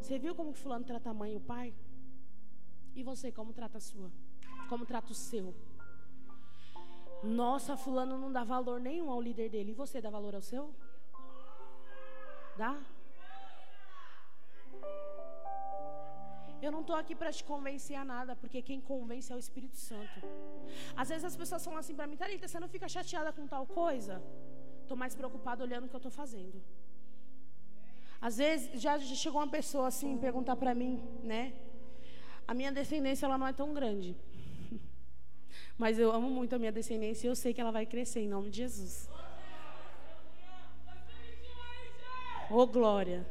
[0.00, 1.74] Você viu como fulano trata a mãe e o pai?
[2.94, 4.10] E você, como trata a sua?
[4.68, 5.54] Como trata o seu?
[7.22, 9.72] Nossa, fulano não dá valor nenhum ao líder dele.
[9.72, 10.74] E você dá valor ao seu?
[12.56, 12.80] Dá?
[16.60, 19.76] Eu não estou aqui para te convencer a nada, porque quem convence é o Espírito
[19.76, 20.20] Santo.
[20.96, 23.64] Às vezes as pessoas falam assim para mim, Thalita, você não fica chateada com tal
[23.66, 24.20] coisa?
[24.88, 26.62] Estou mais preocupado olhando o que eu estou fazendo.
[28.18, 31.52] Às vezes, já, chegou uma pessoa assim, perguntar para mim, né?
[32.46, 34.16] A minha descendência, ela não é tão grande.
[35.76, 38.28] Mas eu amo muito a minha descendência e eu sei que ela vai crescer em
[38.28, 39.10] nome de Jesus.
[42.50, 43.26] Ô, oh, glória.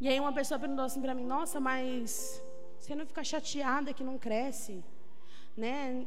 [0.00, 2.40] E aí uma pessoa perguntou assim para mim, nossa, mas
[2.78, 4.84] você não fica chateada que não cresce?
[5.56, 6.06] Né?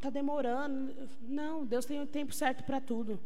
[0.00, 1.08] Tá demorando.
[1.22, 3.20] Não, Deus tem o tempo certo para tudo.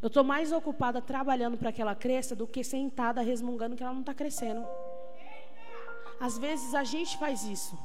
[0.00, 3.92] Eu estou mais ocupada trabalhando para que ela cresça do que sentada resmungando que ela
[3.92, 4.64] não está crescendo.
[6.20, 7.78] Às vezes a gente faz isso.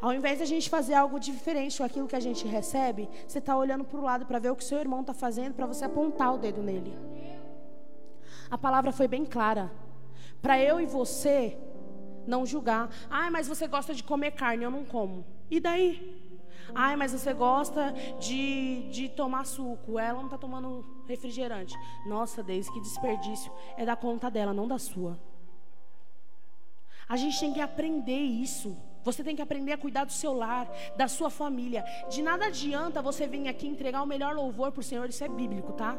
[0.00, 3.38] Ao invés de a gente fazer algo diferente com aquilo que a gente recebe, você
[3.38, 5.84] está olhando para o lado para ver o que seu irmão está fazendo, para você
[5.84, 6.96] apontar o dedo nele.
[8.50, 9.70] A palavra foi bem clara.
[10.40, 11.58] Para eu e você
[12.26, 12.90] não julgar.
[13.10, 15.24] Ai, mas você gosta de comer carne, eu não como.
[15.50, 16.17] E daí?
[16.74, 21.74] Ai, mas você gosta de, de tomar suco, ela não está tomando refrigerante.
[22.06, 23.52] Nossa, Deus, que desperdício.
[23.76, 25.18] É da conta dela, não da sua.
[27.08, 28.76] A gente tem que aprender isso.
[29.02, 31.84] Você tem que aprender a cuidar do seu lar, da sua família.
[32.10, 35.28] De nada adianta você vir aqui entregar o melhor louvor para o Senhor, isso é
[35.28, 35.96] bíblico, tá?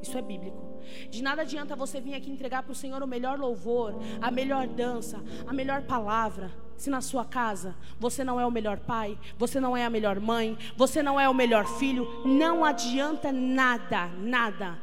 [0.00, 0.62] Isso é bíblico.
[1.10, 4.68] De nada adianta você vir aqui entregar para o Senhor o melhor louvor, a melhor
[4.68, 9.60] dança, a melhor palavra, se na sua casa você não é o melhor pai, você
[9.60, 14.80] não é a melhor mãe, você não é o melhor filho, não adianta nada, nada.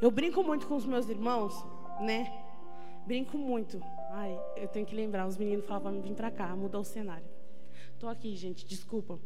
[0.00, 1.64] Eu brinco muito com os meus irmãos,
[2.00, 2.32] né?
[3.06, 3.80] Brinco muito.
[4.10, 7.26] Ai, eu tenho que lembrar, os meninos falavam para vir para cá, mudou o cenário.
[7.98, 9.18] Tô aqui, gente, desculpa.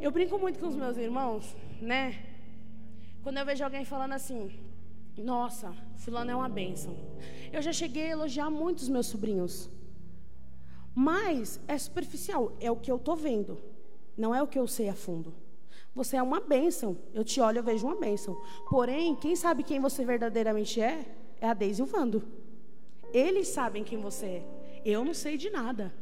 [0.00, 2.24] Eu brinco muito com os meus irmãos, né?
[3.22, 4.50] Quando eu vejo alguém falando assim,
[5.16, 6.96] nossa, fulano é uma bênção.
[7.52, 9.70] Eu já cheguei a elogiar muito os meus sobrinhos.
[10.94, 13.58] Mas é superficial, é o que eu estou vendo,
[14.16, 15.34] não é o que eu sei a fundo.
[15.94, 16.98] Você é uma bênção.
[17.12, 18.36] Eu te olho, eu vejo uma bênção.
[18.68, 21.06] Porém, quem sabe quem você verdadeiramente é,
[21.40, 22.22] é a Deise e o Vando.
[23.12, 24.44] Eles sabem quem você é.
[24.84, 25.94] Eu não sei de nada.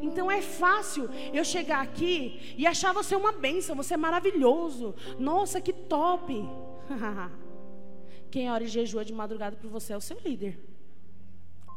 [0.00, 4.94] Então é fácil eu chegar aqui e achar você uma bênção, você é maravilhoso.
[5.18, 6.32] Nossa, que top.
[8.30, 10.58] Quem ora e jejua de madrugada por você é o seu líder.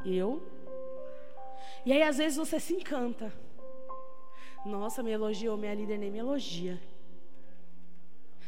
[0.06, 0.41] Eu
[1.88, 3.32] e aí, às vezes, você se encanta.
[4.65, 6.78] Nossa, me elogiou, minha líder nem me elogia.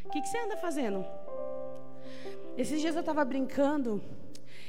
[0.03, 1.05] O que, que você anda fazendo?
[2.57, 4.03] Esses dias eu estava brincando,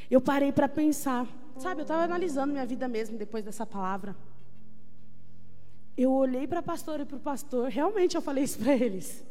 [0.09, 1.27] eu parei para pensar.
[1.59, 4.15] Sabe, eu estava analisando minha vida mesmo depois dessa palavra.
[5.97, 9.27] Eu olhei para a pastora e para o pastor, realmente eu falei isso para eles.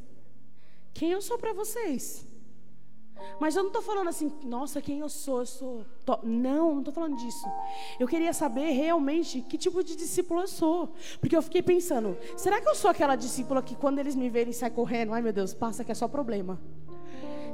[0.94, 2.28] Quem eu sou para vocês?
[3.40, 5.40] Mas eu não estou falando assim, nossa, quem eu sou?
[5.40, 5.86] Eu sou.
[6.24, 7.46] Não, não estou falando disso.
[8.00, 10.94] Eu queria saber realmente que tipo de discípulo eu sou.
[11.20, 14.54] Porque eu fiquei pensando, será que eu sou aquela discípula que quando eles me verem
[14.54, 15.14] sai correndo?
[15.14, 16.60] Ai meu Deus, passa que é só problema.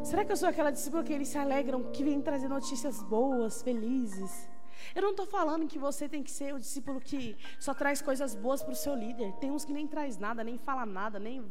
[0.04, 3.64] Será que eu sou aquela discípula que eles se alegram, que vem trazer notícias boas,
[3.64, 4.48] felizes?
[4.94, 8.36] Eu não estou falando que você tem que ser o discípulo que só traz coisas
[8.36, 9.34] boas para o seu líder.
[9.42, 11.44] Tem uns que nem traz nada, nem fala nada, nem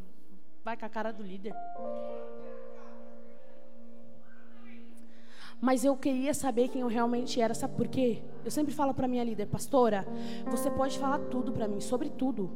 [0.62, 1.54] vai com a cara do líder.
[5.64, 8.22] Mas eu queria saber quem eu realmente era, sabe por quê?
[8.44, 10.06] Eu sempre falo para minha líder, pastora,
[10.44, 12.50] você pode falar tudo para mim, sobre tudo.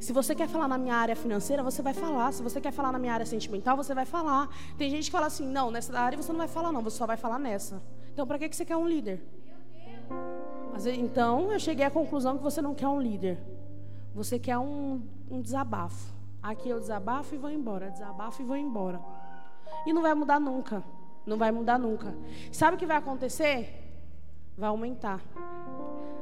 [0.00, 2.32] Se você quer falar na minha área financeira, você vai falar.
[2.32, 4.48] Se você quer falar na minha área sentimental, você vai falar.
[4.76, 7.06] Tem gente que fala assim: não, nessa área você não vai falar, não, você só
[7.06, 7.80] vai falar nessa.
[8.12, 9.22] Então, para que, você quer um líder?
[10.72, 13.38] Mas, então, eu cheguei à conclusão que você não quer um líder.
[14.12, 16.12] Você quer um, um desabafo.
[16.42, 17.90] Aqui eu desabafo e vou embora.
[17.90, 19.00] Desabafo e vou embora.
[19.86, 20.82] E não vai mudar nunca.
[21.26, 22.14] Não vai mudar nunca.
[22.50, 23.80] Sabe o que vai acontecer?
[24.56, 25.22] Vai aumentar.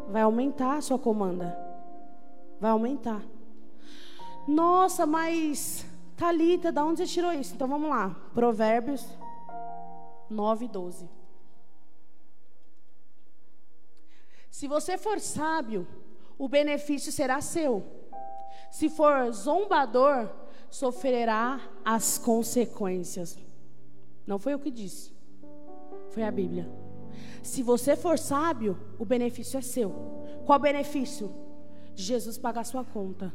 [0.09, 1.57] Vai aumentar a sua comanda.
[2.61, 3.23] Vai aumentar.
[4.47, 7.55] Nossa, mas Talita, da onde você tirou isso?
[7.55, 8.11] Então vamos lá.
[8.35, 9.07] Provérbios
[10.29, 11.09] 9, 12.
[14.51, 15.87] Se você for sábio,
[16.37, 17.85] o benefício será seu.
[18.71, 20.29] Se for zombador,
[20.69, 23.39] sofrerá as consequências.
[24.29, 25.11] Não foi eu que disse.
[26.11, 26.71] Foi a Bíblia.
[27.43, 29.91] Se você for sábio, o benefício é seu.
[30.45, 31.35] Qual benefício?
[31.95, 33.33] Jesus pagar sua conta.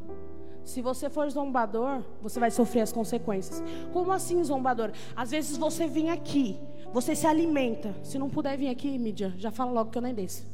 [0.64, 3.64] Se você for zombador, você vai sofrer as consequências.
[3.92, 4.92] Como assim zombador?
[5.16, 6.60] Às vezes você vem aqui,
[6.94, 7.96] você se alimenta.
[8.04, 10.46] Se não puder vir aqui, mídia, já fala logo que eu nem desço.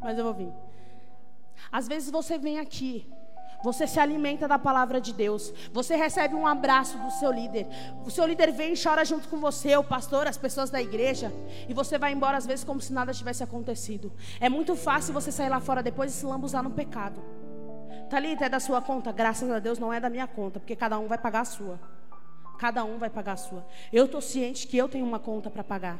[0.00, 0.52] Mas eu vou vir.
[1.70, 3.06] Às vezes você vem aqui,
[3.66, 5.52] você se alimenta da palavra de Deus.
[5.72, 7.66] Você recebe um abraço do seu líder.
[8.04, 11.32] O seu líder vem e chora junto com você, o pastor, as pessoas da igreja.
[11.68, 14.12] E você vai embora às vezes como se nada tivesse acontecido.
[14.38, 17.20] É muito fácil você sair lá fora depois e se lambuzar no pecado.
[18.08, 19.10] Talita é da sua conta?
[19.10, 21.80] Graças a Deus não é da minha conta, porque cada um vai pagar a sua.
[22.60, 23.66] Cada um vai pagar a sua.
[23.92, 25.98] Eu estou ciente que eu tenho uma conta para pagar.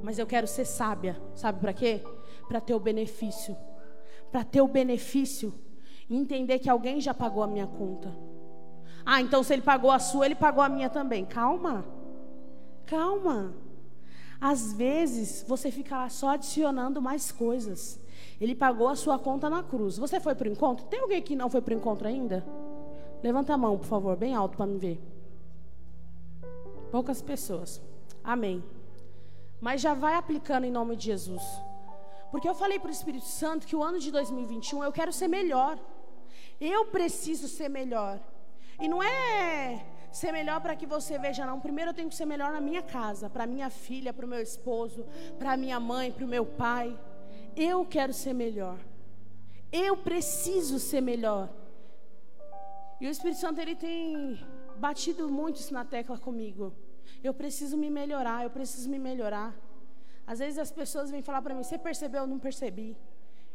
[0.00, 1.20] Mas eu quero ser sábia.
[1.34, 2.00] Sabe para quê?
[2.46, 3.56] Para ter o benefício.
[4.30, 5.52] Para ter o benefício
[6.08, 8.12] e entender que alguém já pagou a minha conta.
[9.04, 11.24] Ah, então se ele pagou a sua, ele pagou a minha também.
[11.24, 11.84] Calma.
[12.86, 13.54] Calma.
[14.40, 18.00] Às vezes você fica lá só adicionando mais coisas.
[18.40, 19.98] Ele pagou a sua conta na cruz.
[19.98, 20.86] Você foi para o encontro?
[20.86, 22.44] Tem alguém que não foi para o encontro ainda?
[23.22, 25.00] Levanta a mão, por favor, bem alto para me ver.
[26.90, 27.80] Poucas pessoas.
[28.22, 28.62] Amém.
[29.60, 31.42] Mas já vai aplicando em nome de Jesus.
[32.32, 35.28] Porque eu falei para o Espírito Santo que o ano de 2021 eu quero ser
[35.28, 35.78] melhor.
[36.64, 38.20] Eu preciso ser melhor.
[38.80, 41.58] E não é ser melhor para que você veja, não.
[41.58, 44.40] Primeiro eu tenho que ser melhor na minha casa, para minha filha, para o meu
[44.40, 45.04] esposo,
[45.40, 46.96] para minha mãe, para o meu pai.
[47.56, 48.78] Eu quero ser melhor.
[49.72, 51.48] Eu preciso ser melhor.
[53.00, 54.38] E o Espírito Santo ele tem
[54.76, 56.72] batido muito isso na tecla comigo.
[57.24, 59.52] Eu preciso me melhorar, eu preciso me melhorar.
[60.24, 62.20] Às vezes as pessoas vêm falar para mim: "Você percebeu?
[62.22, 62.96] Eu não percebi".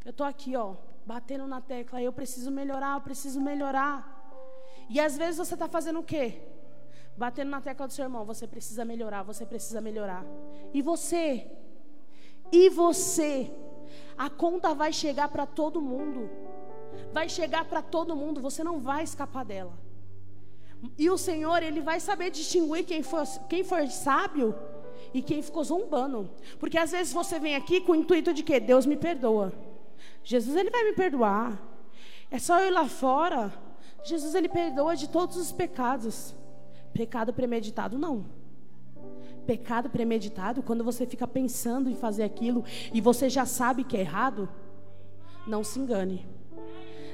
[0.04, 0.76] Eu tô aqui, ó,
[1.08, 2.02] batendo na tecla.
[2.02, 3.96] Eu preciso melhorar, eu preciso melhorar.
[4.90, 6.26] E às vezes você está fazendo o quê?
[7.16, 8.26] Batendo na tecla do seu irmão.
[8.26, 10.26] Você precisa melhorar, você precisa melhorar.
[10.74, 11.50] E você?
[12.52, 13.50] E você?
[14.18, 16.30] A conta vai chegar para todo mundo.
[17.14, 18.42] Vai chegar para todo mundo.
[18.42, 19.74] Você não vai escapar dela.
[20.98, 24.54] E o Senhor, Ele vai saber distinguir quem for, quem for sábio
[25.14, 26.30] e quem ficou zombando.
[26.60, 29.67] Porque às vezes você vem aqui com o intuito de que Deus me perdoa.
[30.28, 31.58] Jesus ele vai me perdoar.
[32.30, 33.54] É só eu ir lá fora.
[34.04, 36.36] Jesus ele perdoa de todos os pecados.
[36.92, 38.26] Pecado premeditado não.
[39.46, 44.02] Pecado premeditado, quando você fica pensando em fazer aquilo e você já sabe que é
[44.02, 44.50] errado,
[45.48, 46.28] não se engane.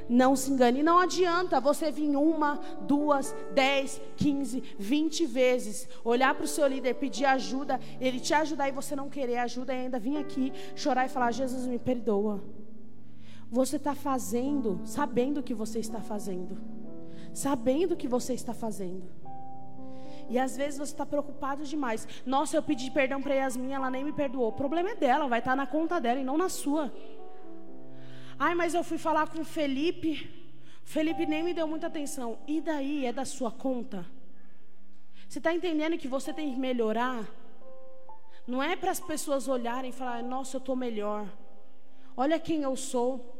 [0.09, 0.81] Não se engane.
[0.81, 6.95] Não adianta você vir uma, duas, dez, quinze, vinte vezes, olhar para o seu líder,
[6.95, 11.05] pedir ajuda, ele te ajudar e você não querer ajuda e ainda vir aqui chorar
[11.05, 12.62] e falar: Jesus, me perdoa.
[13.53, 16.57] Você está fazendo, sabendo o que você está fazendo.
[17.31, 19.07] Sabendo o que você está fazendo.
[20.27, 22.07] E às vezes você está preocupado demais.
[22.25, 24.47] Nossa, eu pedi perdão para Yasmin, ela nem me perdoou.
[24.47, 26.91] O problema é dela, vai estar tá na conta dela e não na sua.
[28.39, 30.27] Ai, mas eu fui falar com o Felipe.
[30.83, 32.39] O Felipe nem me deu muita atenção.
[32.47, 33.05] E daí?
[33.05, 34.03] É da sua conta?
[35.29, 37.23] Você está entendendo que você tem que melhorar?
[38.47, 41.27] Não é para as pessoas olharem e falar, nossa, eu estou melhor.
[42.17, 43.32] Olha quem eu sou.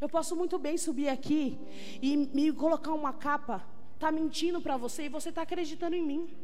[0.00, 1.58] Eu posso muito bem subir aqui
[2.00, 3.62] e me colocar uma capa,
[3.98, 6.34] tá mentindo para você e você está acreditando em mim.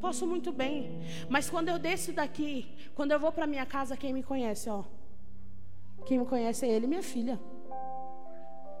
[0.00, 1.00] Posso muito bem.
[1.28, 4.84] Mas quando eu desço daqui, quando eu vou para minha casa, quem me conhece, ó,
[6.04, 7.40] quem me conhece é ele minha filha.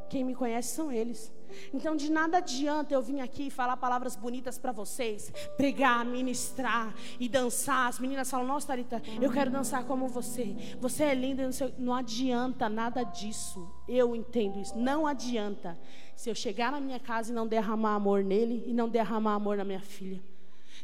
[0.08, 1.32] Quem me conhece são eles.
[1.72, 7.28] Então, de nada adianta eu vir aqui falar palavras bonitas para vocês, pregar, ministrar e
[7.28, 7.88] dançar.
[7.88, 10.54] As meninas falam: Nossa, Tarita, eu quero dançar como você.
[10.80, 11.44] Você é linda.
[11.44, 13.68] Não, não adianta nada disso.
[13.88, 14.76] Eu entendo isso.
[14.76, 15.78] Não adianta
[16.14, 19.56] se eu chegar na minha casa e não derramar amor nele e não derramar amor
[19.56, 20.22] na minha filha.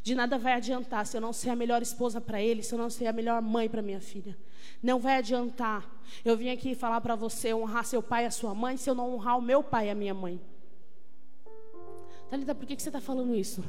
[0.03, 2.79] De nada vai adiantar se eu não ser a melhor esposa para ele, se eu
[2.79, 4.37] não ser a melhor mãe para minha filha.
[4.83, 5.88] Não vai adiantar.
[6.25, 8.95] Eu vim aqui falar para você honrar seu pai e a sua mãe se eu
[8.95, 10.41] não honrar o meu pai e a minha mãe.
[12.29, 13.62] Thalita, por que, que você está falando isso?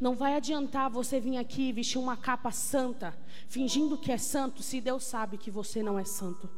[0.00, 4.80] Não vai adiantar você vir aqui vestir uma capa santa, fingindo que é santo, se
[4.80, 6.50] Deus sabe que você não é santo.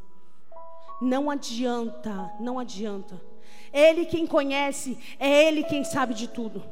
[0.99, 3.21] Não adianta, não adianta.
[3.71, 6.63] Ele quem conhece, é Ele quem sabe de tudo.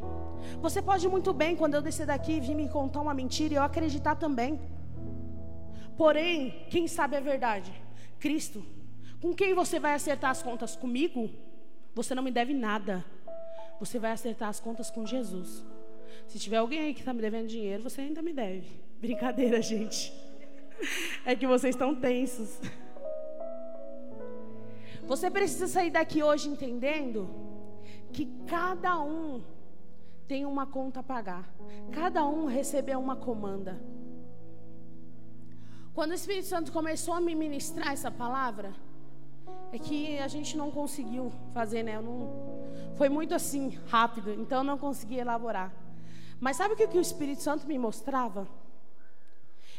[0.61, 3.63] Você pode muito bem, quando eu descer daqui, vir me contar uma mentira e eu
[3.63, 4.59] acreditar também.
[5.97, 7.71] Porém, quem sabe a verdade?
[8.19, 8.65] Cristo.
[9.21, 10.75] Com quem você vai acertar as contas?
[10.75, 11.29] Comigo?
[11.93, 13.03] Você não me deve nada.
[13.79, 15.65] Você vai acertar as contas com Jesus.
[16.27, 18.67] Se tiver alguém aí que está me devendo dinheiro, você ainda me deve.
[18.99, 20.11] Brincadeira, gente.
[21.25, 22.59] É que vocês estão tensos.
[25.07, 27.29] Você precisa sair daqui hoje entendendo
[28.11, 29.43] que cada um
[30.27, 31.47] tem uma conta a pagar.
[31.91, 33.79] Cada um recebeu uma comanda.
[35.93, 38.73] Quando o Espírito Santo começou a me ministrar essa palavra,
[39.71, 42.01] é que a gente não conseguiu fazer, né?
[42.01, 42.29] Não,
[42.95, 45.71] foi muito assim, rápido, então eu não consegui elaborar.
[46.39, 48.47] Mas sabe o que o Espírito Santo me mostrava?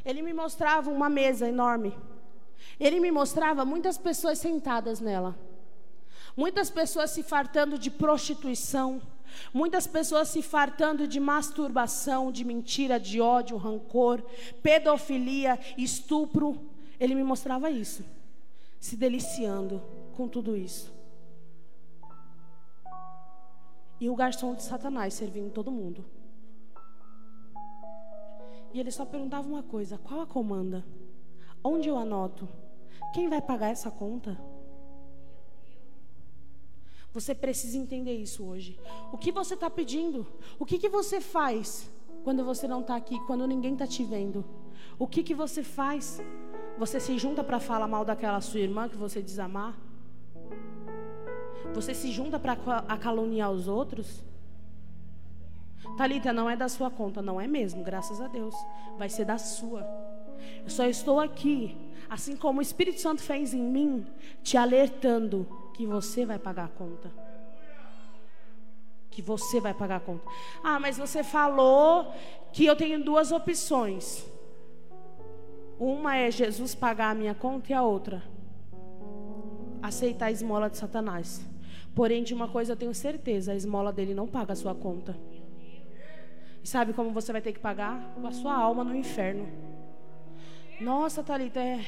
[0.05, 1.93] Ele me mostrava uma mesa enorme.
[2.79, 5.37] Ele me mostrava muitas pessoas sentadas nela.
[6.37, 9.01] Muitas pessoas se fartando de prostituição
[9.53, 14.23] Muitas pessoas se fartando de masturbação, de mentira, de ódio, rancor,
[14.63, 16.61] pedofilia, estupro.
[16.99, 18.05] Ele me mostrava isso,
[18.81, 19.83] se deliciando
[20.17, 20.95] com tudo isso.
[24.01, 26.05] E o garçom de Satanás servindo todo mundo.
[28.73, 30.85] E ele só perguntava uma coisa: qual a comanda?
[31.69, 32.49] Onde eu anoto?
[33.13, 34.39] Quem vai pagar essa conta?
[37.13, 38.79] Você precisa entender isso hoje.
[39.13, 40.25] O que você está pedindo?
[40.61, 41.91] O que, que você faz
[42.23, 44.45] quando você não está aqui, quando ninguém está te vendo?
[44.97, 46.23] O que, que você faz?
[46.79, 49.77] Você se junta para falar mal daquela sua irmã que você desamar?
[51.75, 52.55] Você se junta para
[52.97, 54.23] caluniar os outros?
[55.97, 58.55] Talita, não é da sua conta, não é mesmo, graças a Deus.
[58.97, 60.06] Vai ser da sua.
[60.65, 61.77] Eu só estou aqui,
[62.09, 64.07] assim como o Espírito Santo fez em mim,
[64.43, 67.11] te alertando que você vai pagar a conta.
[69.11, 70.23] que você vai pagar a conta.
[70.63, 72.13] Ah, mas você falou
[72.53, 74.27] que eu tenho duas opções.
[75.79, 78.23] Uma é Jesus pagar a minha conta e a outra
[79.87, 81.45] aceitar a esmola de Satanás.
[81.95, 85.17] Porém, de uma coisa eu tenho certeza: a esmola dele não paga a sua conta.
[86.63, 88.15] E sabe como você vai ter que pagar?
[88.15, 89.49] Com a sua alma no inferno.
[90.81, 91.85] Nossa, Thalita, é...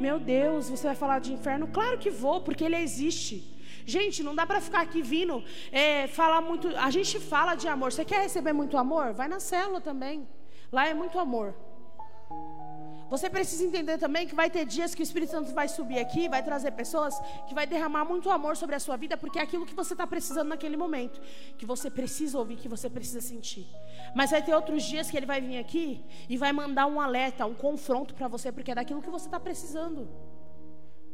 [0.00, 1.68] meu Deus, você vai falar de inferno?
[1.68, 3.56] Claro que vou, porque ele existe.
[3.86, 6.68] Gente, não dá para ficar aqui vindo é, falar muito.
[6.76, 7.92] A gente fala de amor.
[7.92, 9.12] Você quer receber muito amor?
[9.12, 10.28] Vai na célula também.
[10.70, 11.54] Lá é muito amor.
[13.10, 16.28] Você precisa entender também que vai ter dias que o Espírito Santo vai subir aqui,
[16.28, 19.64] vai trazer pessoas que vai derramar muito amor sobre a sua vida, porque é aquilo
[19.64, 21.20] que você está precisando naquele momento,
[21.56, 23.66] que você precisa ouvir, que você precisa sentir.
[24.14, 27.46] Mas vai ter outros dias que ele vai vir aqui e vai mandar um alerta,
[27.46, 30.08] um confronto para você, porque é daquilo que você está precisando.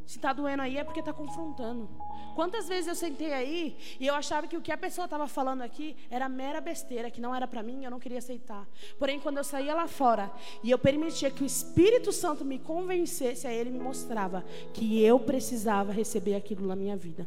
[0.07, 1.89] Se está doendo aí é porque está confrontando.
[2.35, 5.63] Quantas vezes eu sentei aí e eu achava que o que a pessoa estava falando
[5.63, 8.67] aqui era mera besteira, que não era para mim, eu não queria aceitar.
[8.99, 10.31] Porém, quando eu saía lá fora
[10.63, 15.19] e eu permitia que o Espírito Santo me convencesse, aí ele me mostrava que eu
[15.19, 17.27] precisava receber aquilo na minha vida.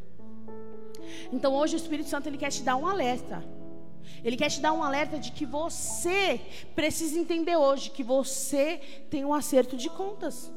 [1.32, 3.44] Então, hoje o Espírito Santo ele quer te dar um alerta.
[4.24, 6.42] Ele quer te dar um alerta de que você
[6.76, 10.52] precisa entender hoje que você tem um acerto de contas.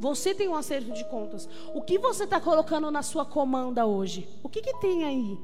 [0.00, 1.46] Você tem um acerto de contas.
[1.74, 4.26] O que você está colocando na sua comanda hoje?
[4.42, 5.38] O que, que tem aí?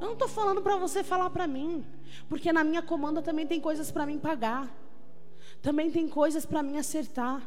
[0.00, 1.86] Eu não estou falando para você falar para mim,
[2.28, 4.68] porque na minha comanda também tem coisas para mim pagar,
[5.62, 7.40] também tem coisas para mim acertar.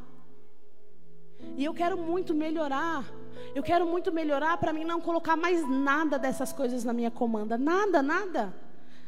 [1.58, 3.04] E eu quero muito melhorar.
[3.54, 7.58] Eu quero muito melhorar para mim não colocar mais nada dessas coisas na minha comanda.
[7.58, 8.56] Nada, nada.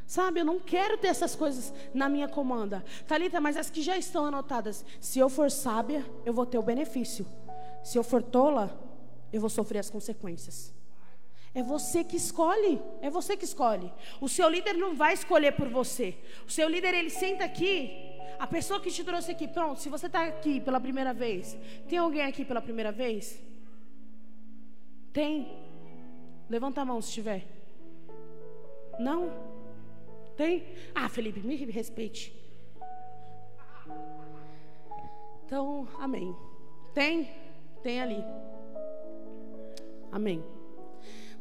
[0.08, 2.84] Sabe, eu não quero ter essas coisas na minha comanda.
[3.05, 6.64] Talita, mas as que já estão anotadas, se eu for sábia, eu vou ter o
[6.64, 7.28] benefício.
[7.84, 8.66] Se eu for tola,
[9.34, 10.74] eu vou sofrer as consequências.
[11.53, 13.91] É você que escolhe, é você que escolhe.
[14.22, 16.16] O seu líder não vai escolher por você.
[16.47, 17.91] O seu líder ele senta aqui,
[18.39, 19.82] a pessoa que te trouxe aqui, pronto.
[19.82, 21.58] Se você está aqui pela primeira vez,
[21.89, 23.41] tem alguém aqui pela primeira vez?
[25.12, 25.51] Tem?
[26.49, 27.45] Levanta a mão se tiver.
[28.97, 29.57] Não?
[30.38, 30.64] Tem?
[30.94, 32.32] Ah, Felipe, me respeite.
[35.46, 36.36] Então, amém.
[36.94, 37.32] Tem?
[37.82, 38.24] Tem ali.
[40.12, 40.44] Amém.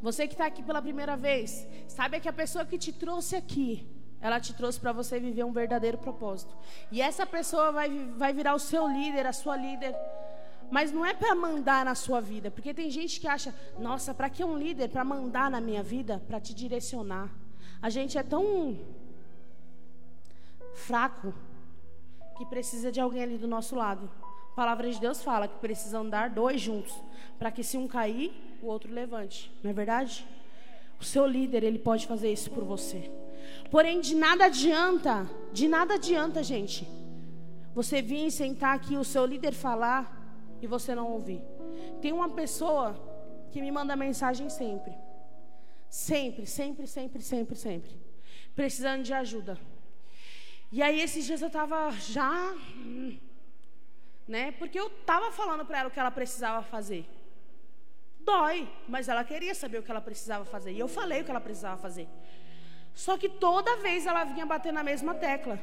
[0.00, 3.86] Você que está aqui pela primeira vez, sabe que a pessoa que te trouxe aqui,
[4.20, 6.56] ela te trouxe para você viver um verdadeiro propósito.
[6.90, 9.94] E essa pessoa vai, vai virar o seu líder, a sua líder.
[10.70, 14.30] Mas não é para mandar na sua vida, porque tem gente que acha, nossa, para
[14.30, 14.88] que um líder?
[14.88, 16.22] Para mandar na minha vida?
[16.26, 17.30] Para te direcionar.
[17.80, 18.78] A gente é tão
[20.74, 21.32] fraco
[22.36, 24.10] que precisa de alguém ali do nosso lado.
[24.52, 26.94] A palavra de Deus fala que precisa andar dois juntos,
[27.38, 29.52] para que se um cair, o outro levante.
[29.62, 30.26] Não é verdade?
[31.00, 33.10] O seu líder, ele pode fazer isso por você.
[33.70, 36.88] Porém, de nada adianta, de nada adianta, gente,
[37.74, 40.10] você vir sentar aqui, o seu líder falar
[40.62, 41.42] e você não ouvir.
[42.00, 42.98] Tem uma pessoa
[43.50, 44.94] que me manda mensagem sempre.
[45.88, 47.90] Sempre, sempre, sempre, sempre, sempre.
[48.54, 49.58] Precisando de ajuda.
[50.70, 52.54] E aí esses dias eu estava já,
[54.26, 54.52] né?
[54.52, 57.06] Porque eu estava falando para ela o que ela precisava fazer.
[58.20, 60.72] Dói, mas ela queria saber o que ela precisava fazer.
[60.72, 62.08] E eu falei o que ela precisava fazer.
[62.92, 65.60] Só que toda vez ela vinha bater na mesma tecla.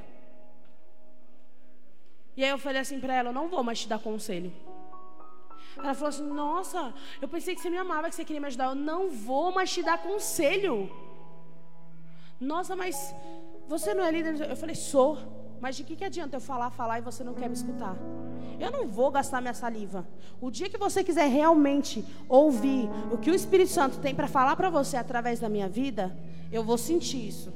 [2.38, 4.54] E aí eu falei assim para ela, eu não vou mais te dar conselho.
[5.78, 8.66] Ela falou assim: Nossa, eu pensei que você me amava, que você queria me ajudar.
[8.66, 10.90] Eu não vou mais te dar conselho.
[12.40, 13.14] Nossa, mas
[13.68, 14.50] você não é líder?
[14.50, 15.18] Eu falei: Sou.
[15.64, 17.96] Mas de que, que adianta eu falar, falar e você não quer me escutar?
[18.60, 20.06] Eu não vou gastar minha saliva.
[20.42, 24.58] O dia que você quiser realmente ouvir o que o Espírito Santo tem para falar
[24.58, 26.14] para você através da minha vida,
[26.52, 27.54] eu vou sentir isso.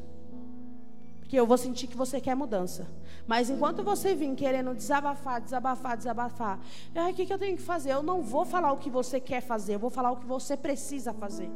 [1.27, 2.87] Porque eu vou sentir que você quer mudança.
[3.27, 6.57] Mas enquanto você vir querendo desabafar, desabafar, desabafar,
[6.95, 7.91] o que, que eu tenho que fazer?
[7.91, 10.55] Eu não vou falar o que você quer fazer, eu vou falar o que você
[10.55, 11.51] precisa fazer.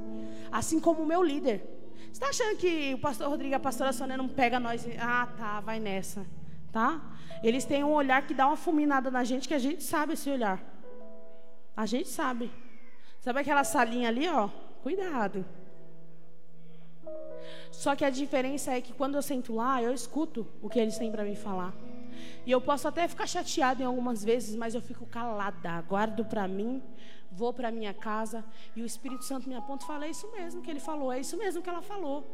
[0.51, 1.63] Assim como o meu líder.
[2.01, 4.91] Você está achando que o pastor Rodrigo e a pastora Sônia não pega nós e.
[4.99, 6.25] Ah, tá, vai nessa.
[6.69, 7.01] Tá?
[7.41, 10.29] Eles têm um olhar que dá uma fulminada na gente que a gente sabe esse
[10.29, 10.61] olhar.
[11.77, 12.51] A gente sabe.
[13.21, 14.49] Sabe aquela salinha ali, ó?
[14.83, 15.45] Cuidado.
[17.71, 20.97] Só que a diferença é que quando eu sento lá, eu escuto o que eles
[20.97, 21.73] têm para me falar.
[22.45, 26.47] E eu posso até ficar chateada em algumas vezes, mas eu fico calada, guardo para
[26.47, 26.81] mim,
[27.31, 28.43] vou para minha casa
[28.75, 31.19] e o Espírito Santo me aponta e fala: é isso mesmo que ele falou, é
[31.19, 32.25] isso mesmo que ela falou.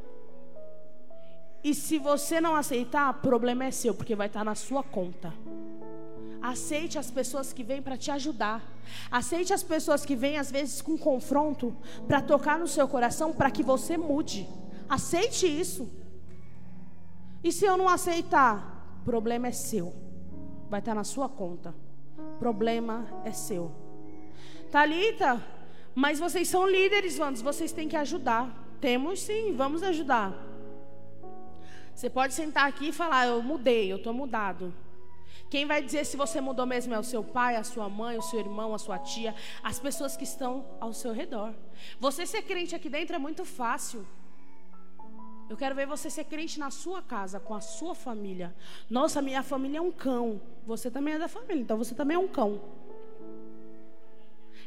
[1.64, 5.34] E se você não aceitar, o problema é seu, porque vai estar na sua conta.
[6.42, 8.64] Aceite as pessoas que vêm para te ajudar.
[9.12, 11.76] Aceite as pessoas que vêm, às vezes, com confronto,
[12.08, 14.48] para tocar no seu coração, para que você mude.
[14.90, 15.90] Aceite isso.
[17.44, 19.94] E se eu não aceitar, problema é seu.
[20.70, 21.74] Vai estar na sua conta.
[22.40, 23.72] Problema é seu.
[24.72, 25.44] Talita,
[25.96, 28.66] mas vocês são líderes, Wandos, vocês têm que ajudar.
[28.80, 30.34] Temos sim, vamos ajudar.
[31.94, 34.74] Você pode sentar aqui e falar: Eu mudei, eu estou mudado.
[35.50, 38.22] Quem vai dizer se você mudou mesmo é o seu pai, a sua mãe, o
[38.22, 39.34] seu irmão, a sua tia,
[39.64, 41.54] as pessoas que estão ao seu redor.
[42.00, 44.06] Você ser crente aqui dentro é muito fácil.
[45.50, 48.54] Eu quero ver você ser crente na sua casa, com a sua família.
[48.90, 50.42] Nossa, minha família é um cão.
[50.66, 52.62] Você também é da família, então você também é um cão.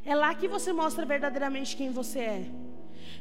[0.04, 2.50] É lá que você mostra verdadeiramente quem você é.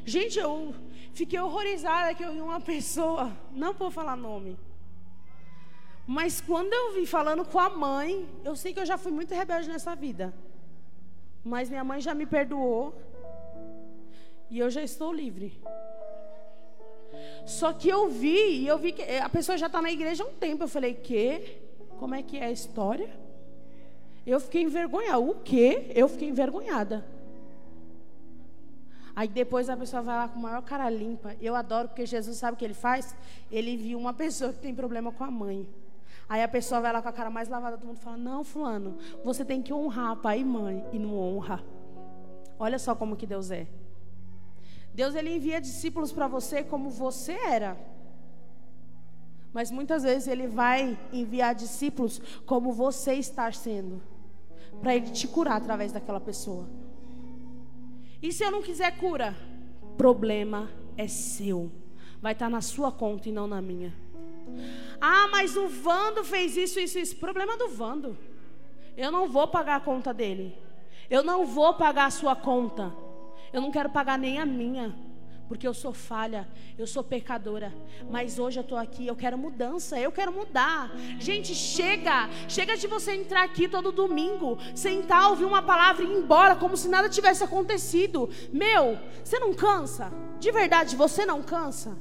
[0.04, 0.74] Gente, eu
[1.12, 4.56] fiquei horrorizada que eu vi uma pessoa, não vou falar nome,
[6.06, 9.32] mas quando eu vi falando com a mãe, eu sei que eu já fui muito
[9.32, 10.34] rebelde nessa vida.
[11.44, 12.92] Mas minha mãe já me perdoou.
[14.50, 15.60] E eu já estou livre.
[17.46, 20.26] Só que eu vi, e eu vi que a pessoa já está na igreja há
[20.26, 20.64] um tempo.
[20.64, 21.58] Eu falei, que?
[21.98, 23.10] Como é que é a história?
[24.26, 25.18] Eu fiquei envergonhada.
[25.18, 25.90] O quê?
[25.94, 27.04] Eu fiquei envergonhada.
[29.14, 31.34] Aí depois a pessoa vai lá com a maior cara limpa.
[31.40, 33.14] Eu adoro, porque Jesus sabe o que ele faz?
[33.50, 35.68] Ele viu uma pessoa que tem problema com a mãe.
[36.28, 38.96] Aí a pessoa vai lá com a cara mais lavada do mundo fala: Não, Fulano,
[39.24, 40.84] você tem que honrar pai e mãe.
[40.92, 41.62] E não honra.
[42.58, 43.66] Olha só como que Deus é.
[44.94, 47.76] Deus ele envia discípulos para você como você era.
[49.52, 54.00] Mas muitas vezes ele vai enviar discípulos como você está sendo,
[54.80, 56.68] para ele te curar através daquela pessoa.
[58.22, 59.34] E se eu não quiser cura,
[59.96, 61.70] problema é seu.
[62.20, 63.94] Vai estar na sua conta e não na minha.
[65.00, 67.16] Ah, mas o Vando fez isso, isso, isso.
[67.16, 68.16] Problema do Vando.
[68.96, 70.56] Eu não vou pagar a conta dele.
[71.08, 72.94] Eu não vou pagar a sua conta.
[73.52, 74.94] Eu não quero pagar nem a minha.
[75.50, 76.46] Porque eu sou falha,
[76.78, 77.74] eu sou pecadora.
[78.08, 80.92] Mas hoje eu estou aqui, eu quero mudança, eu quero mudar.
[81.18, 82.30] Gente, chega.
[82.48, 86.76] Chega de você entrar aqui todo domingo, sentar, ouvir uma palavra e ir embora, como
[86.76, 88.30] se nada tivesse acontecido.
[88.52, 90.12] Meu, você não cansa?
[90.38, 91.98] De verdade, você não cansa?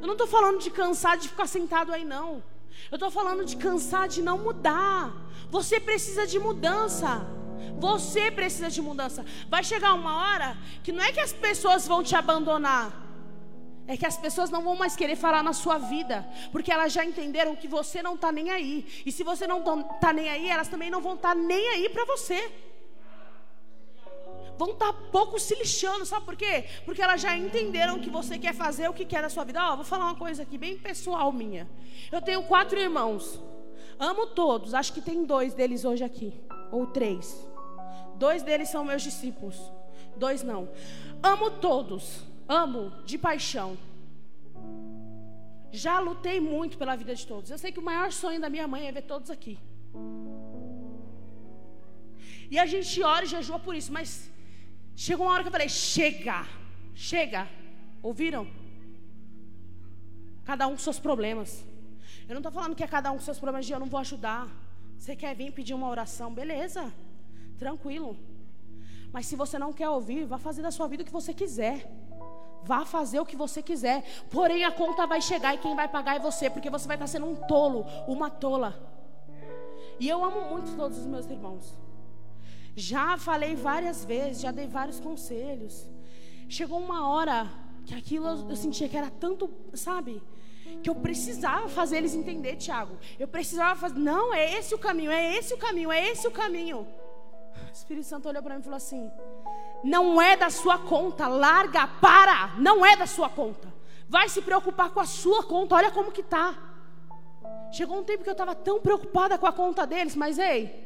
[0.00, 2.40] Eu não estou falando de cansar de ficar sentado aí, não.
[2.88, 5.12] Eu estou falando de cansar de não mudar.
[5.50, 7.26] Você precisa de mudança.
[7.78, 9.24] Você precisa de mudança.
[9.48, 13.02] Vai chegar uma hora que não é que as pessoas vão te abandonar.
[13.86, 17.04] É que as pessoas não vão mais querer falar na sua vida, porque elas já
[17.04, 18.86] entenderam que você não está nem aí.
[19.04, 21.88] E se você não está nem aí, elas também não vão estar tá nem aí
[21.90, 22.50] para você
[24.56, 26.64] vão estar tá pouco se lixando, sabe por quê?
[26.84, 29.62] Porque elas já entenderam que você quer fazer o que quer da sua vida.
[29.62, 31.68] Ó, oh, vou falar uma coisa aqui bem pessoal minha.
[32.10, 33.42] Eu tenho quatro irmãos.
[33.98, 34.74] Amo todos.
[34.74, 36.32] Acho que tem dois deles hoje aqui,
[36.70, 37.46] ou três.
[38.16, 39.56] Dois deles são meus discípulos.
[40.16, 40.68] Dois não.
[41.22, 42.22] Amo todos.
[42.48, 43.76] Amo de paixão.
[45.72, 47.50] Já lutei muito pela vida de todos.
[47.50, 49.58] Eu sei que o maior sonho da minha mãe é ver todos aqui.
[52.50, 54.30] E a gente ora e jejua por isso, mas
[54.96, 56.46] Chegou uma hora que eu falei: chega,
[56.94, 57.48] chega.
[58.02, 58.46] Ouviram?
[60.44, 61.64] Cada um com seus problemas.
[62.28, 64.00] Eu não estou falando que é cada um com seus problemas de eu não vou
[64.00, 64.48] ajudar.
[64.98, 66.32] Você quer vir pedir uma oração?
[66.32, 66.92] Beleza,
[67.58, 68.16] tranquilo.
[69.12, 71.86] Mas se você não quer ouvir, vá fazer da sua vida o que você quiser.
[72.64, 74.02] Vá fazer o que você quiser.
[74.30, 77.06] Porém, a conta vai chegar e quem vai pagar é você, porque você vai estar
[77.06, 78.70] sendo um tolo, uma tola.
[80.00, 81.76] E eu amo muito todos os meus irmãos.
[82.74, 85.86] Já falei várias vezes, já dei vários conselhos.
[86.48, 87.48] Chegou uma hora
[87.84, 90.22] que aquilo eu sentia que era tanto, sabe?
[90.82, 92.96] Que eu precisava fazer eles entender, Tiago.
[93.18, 93.98] Eu precisava fazer.
[93.98, 96.86] Não, é esse o caminho, é esse o caminho, é esse o caminho.
[97.68, 99.10] O Espírito Santo olhou para mim e falou assim:
[99.82, 103.72] Não é da sua conta, larga, para, não é da sua conta.
[104.08, 106.54] Vai se preocupar com a sua conta, olha como que tá.
[107.72, 110.84] Chegou um tempo que eu estava tão preocupada com a conta deles, mas ei,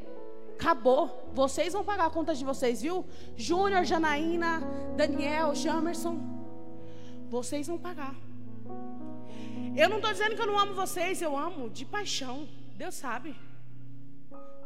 [0.58, 1.30] Acabou.
[1.32, 3.06] Vocês vão pagar a conta de vocês, viu?
[3.36, 4.60] Júnior, Janaína,
[4.96, 6.18] Daniel, Jamerson.
[7.30, 8.27] Vocês vão pagar.
[9.82, 12.36] Eu não estou dizendo que eu não amo vocês, eu amo de paixão.
[12.80, 13.30] Deus sabe.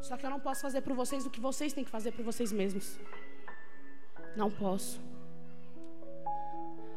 [0.07, 2.25] Só que eu não posso fazer por vocês o que vocês têm que fazer por
[2.31, 2.87] vocês mesmos.
[4.35, 4.99] Não posso.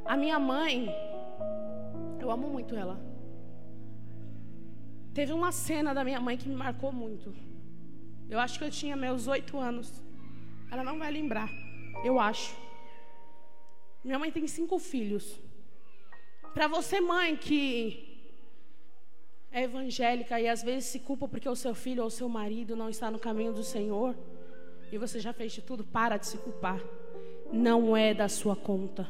[0.06, 0.88] A minha mãe,
[2.22, 2.98] eu amo muito ela.
[5.14, 7.36] Teve uma cena da minha mãe que me marcou muito.
[8.30, 9.90] Eu acho que eu tinha meus oito anos.
[10.72, 11.50] Ela não vai lembrar.
[12.02, 12.56] Eu acho.
[14.06, 15.26] Minha mãe tem cinco filhos.
[16.56, 18.05] Para você, mãe, que
[19.56, 22.76] é evangélica e às vezes se culpa porque o seu filho ou o seu marido
[22.76, 24.14] não está no caminho do Senhor,
[24.92, 26.84] e você já fez de tudo, para de se culpar.
[27.54, 29.10] Não é da sua conta.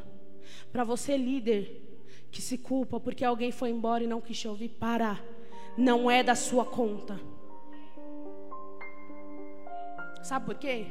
[0.70, 1.82] Para você, líder,
[2.30, 5.20] que se culpa porque alguém foi embora e não quis te ouvir, para.
[5.76, 7.20] Não é da sua conta.
[10.22, 10.86] Sabe por quê?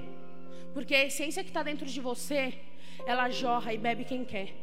[0.74, 2.60] Porque a essência que está dentro de você,
[3.08, 4.54] ela jorra e bebe quem quer.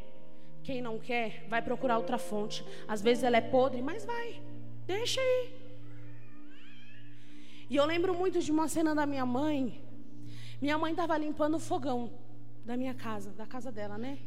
[0.63, 2.63] Quem não quer, vai procurar outra fonte.
[2.87, 4.52] Às vezes ela é podre, mas vai.
[4.85, 5.63] Deixa aí.
[7.69, 9.83] E eu lembro muito de uma cena da minha mãe.
[10.61, 12.11] Minha mãe estava limpando o fogão
[12.65, 14.19] da minha casa, da casa dela, né?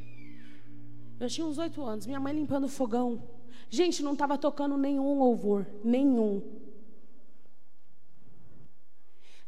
[1.18, 2.06] Eu tinha uns oito anos.
[2.06, 3.22] Minha mãe limpando o fogão.
[3.70, 5.66] Gente, não estava tocando nenhum louvor.
[5.82, 6.42] Nenhum.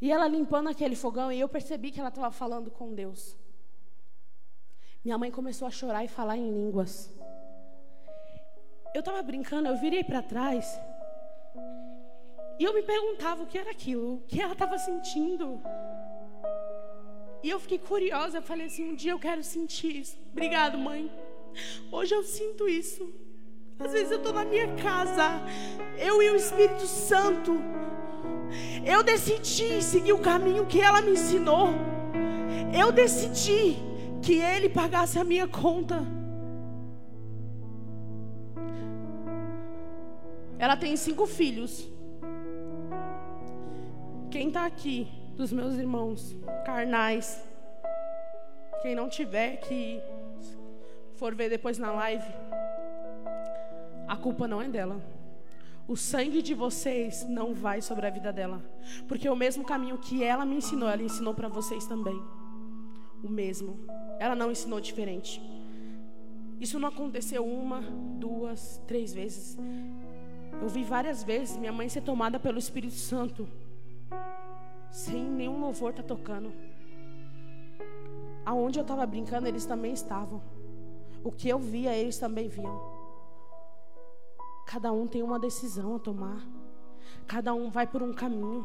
[0.00, 3.36] E ela limpando aquele fogão, e eu percebi que ela estava falando com Deus.
[5.04, 7.12] Minha mãe começou a chorar e falar em línguas.
[8.94, 10.78] Eu estava brincando, eu virei para trás.
[12.58, 15.60] E eu me perguntava o que era aquilo, o que ela estava sentindo.
[17.42, 20.18] E eu fiquei curiosa, falei assim: um dia eu quero sentir isso.
[20.32, 21.10] Obrigado, mãe.
[21.92, 23.12] Hoje eu sinto isso.
[23.78, 25.40] Às vezes eu estou na minha casa,
[25.96, 27.52] eu e o Espírito Santo.
[28.84, 31.68] Eu decidi seguir o caminho que ela me ensinou.
[32.76, 33.76] Eu decidi
[34.20, 36.04] que ele pagasse a minha conta.
[40.58, 41.88] Ela tem cinco filhos.
[44.30, 47.42] Quem está aqui, dos meus irmãos carnais,
[48.82, 50.02] quem não tiver que
[51.16, 52.30] for ver depois na live,
[54.06, 55.00] a culpa não é dela.
[55.86, 58.62] O sangue de vocês não vai sobre a vida dela,
[59.08, 62.20] porque o mesmo caminho que ela me ensinou, ela ensinou para vocês também.
[63.24, 63.78] O mesmo.
[64.20, 65.40] Ela não ensinou diferente.
[66.60, 67.80] Isso não aconteceu uma,
[68.20, 69.56] duas, três vezes.
[70.60, 73.48] Eu vi várias vezes minha mãe ser tomada pelo Espírito Santo,
[74.90, 76.52] sem nenhum louvor tá tocando.
[78.44, 80.40] Aonde eu estava brincando, eles também estavam.
[81.22, 82.80] O que eu via, eles também viam.
[84.66, 86.42] Cada um tem uma decisão a tomar.
[87.26, 88.62] Cada um vai por um caminho.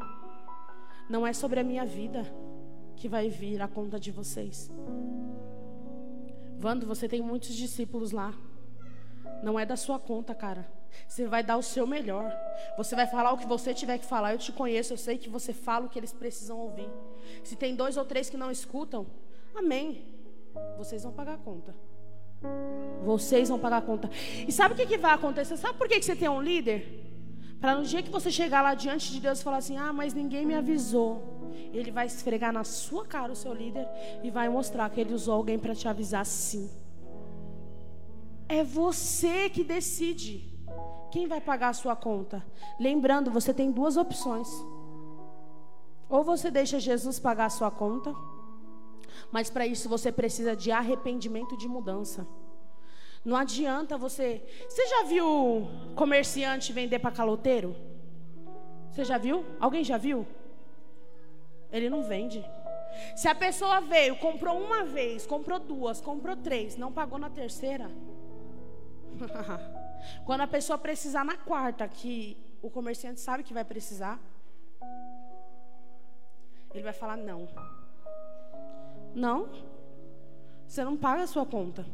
[1.08, 2.24] Não é sobre a minha vida
[2.96, 4.70] que vai vir a conta de vocês.
[6.58, 8.32] Vando, você tem muitos discípulos lá.
[9.42, 10.66] Não é da sua conta, cara.
[11.06, 12.32] Você vai dar o seu melhor.
[12.76, 14.32] Você vai falar o que você tiver que falar.
[14.32, 16.88] Eu te conheço, eu sei que você fala o que eles precisam ouvir.
[17.42, 19.06] Se tem dois ou três que não escutam,
[19.54, 20.06] amém.
[20.78, 21.74] Vocês vão pagar a conta.
[23.04, 24.10] Vocês vão pagar a conta.
[24.46, 25.56] E sabe o que, que vai acontecer?
[25.56, 27.02] Sabe por que, que você tem um líder?
[27.60, 30.12] Para no dia que você chegar lá diante de Deus e falar assim: Ah, mas
[30.12, 31.50] ninguém me avisou.
[31.72, 33.88] Ele vai esfregar na sua cara o seu líder
[34.22, 36.70] e vai mostrar que ele usou alguém para te avisar sim.
[38.48, 40.53] É você que decide
[41.14, 42.44] quem vai pagar a sua conta.
[42.88, 44.48] Lembrando, você tem duas opções.
[46.08, 48.14] Ou você deixa Jesus pagar a sua conta
[49.30, 52.26] mas para isso você precisa de arrependimento de mudança.
[53.24, 54.42] Não adianta você.
[54.68, 57.74] Você já viu comerciante vender para caloteiro?
[58.90, 59.44] Você já viu?
[59.58, 60.26] Alguém já viu?
[61.72, 62.44] Ele não vende.
[63.16, 67.90] Se a pessoa veio, comprou uma vez, comprou duas, comprou três, não pagou na terceira.
[70.24, 74.18] Quando a pessoa precisar na quarta, que o comerciante sabe que vai precisar,
[76.72, 77.48] ele vai falar não.
[79.14, 79.48] Não.
[80.66, 81.86] Você não paga a sua conta.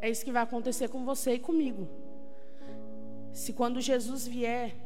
[0.00, 1.88] É isso que vai acontecer com você e comigo.
[3.32, 4.76] Se quando Jesus vier,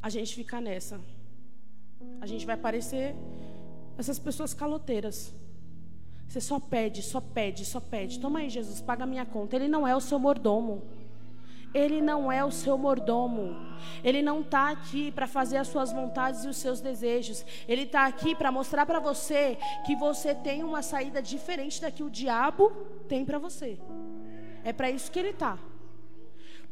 [0.00, 1.00] a gente ficar nessa,
[2.20, 3.14] a gente vai parecer
[3.98, 5.34] essas pessoas caloteiras.
[6.28, 8.20] Você só pede, só pede, só pede.
[8.20, 9.56] Toma aí, Jesus, paga minha conta.
[9.56, 10.82] Ele não é o seu mordomo.
[11.72, 13.56] Ele não é o seu mordomo.
[14.04, 17.44] Ele não está aqui para fazer as suas vontades e os seus desejos.
[17.66, 19.56] Ele está aqui para mostrar para você
[19.86, 22.70] que você tem uma saída diferente da que o diabo
[23.08, 23.78] tem para você.
[24.64, 25.58] É para isso que ele está.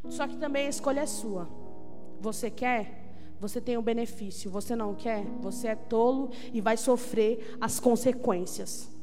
[0.07, 1.49] Só que também a escolha é sua.
[2.19, 3.05] Você quer?
[3.39, 4.51] Você tem o um benefício.
[4.51, 5.23] Você não quer?
[5.41, 8.96] Você é tolo e vai sofrer as consequências.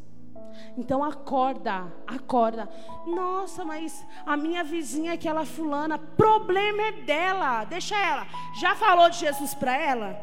[0.76, 2.68] Então acorda, acorda.
[3.06, 7.64] Nossa, mas a minha vizinha, aquela fulana, problema é dela.
[7.64, 8.26] Deixa ela.
[8.60, 10.16] Já falou de Jesus para ela?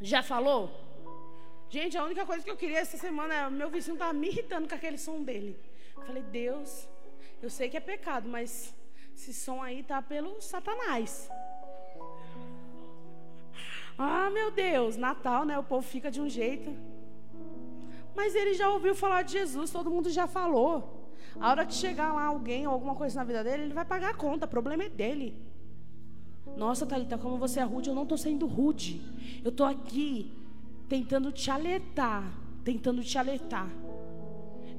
[0.00, 0.70] Já falou?
[1.68, 4.68] Gente, a única coisa que eu queria essa semana é meu vizinho tá me irritando
[4.68, 5.58] com aquele som dele.
[5.96, 6.88] Eu falei, Deus,
[7.42, 8.74] eu sei que é pecado, mas
[9.14, 11.30] esse som aí tá pelo Satanás.
[13.96, 15.58] Ah, meu Deus, Natal, né?
[15.58, 16.74] O povo fica de um jeito.
[18.14, 21.10] Mas ele já ouviu falar de Jesus, todo mundo já falou.
[21.38, 24.10] A hora que chegar lá alguém ou alguma coisa na vida dele, ele vai pagar
[24.10, 25.36] a conta, o problema é dele.
[26.56, 29.00] Nossa, Thalita, como você é rude, eu não estou sendo rude.
[29.44, 30.32] Eu estou aqui
[30.88, 32.24] tentando te alertar,
[32.64, 33.70] tentando te alertar.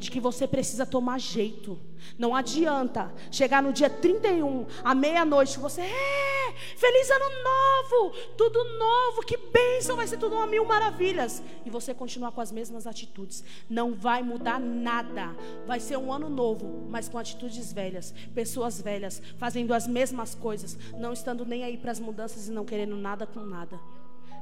[0.02, 1.80] De que você precisa tomar jeito.
[2.18, 9.22] Não adianta chegar no dia 31, à meia-noite, você é feliz ano novo, tudo novo,
[9.22, 11.44] que bênção, vai ser tudo uma mil maravilhas.
[11.64, 13.44] E você continuar com as mesmas atitudes.
[13.70, 15.36] Não vai mudar nada.
[15.68, 20.76] Vai ser um ano novo, mas com atitudes velhas, pessoas velhas, fazendo as mesmas coisas,
[20.98, 23.80] não estando nem aí para as mudanças e não querendo nada com nada.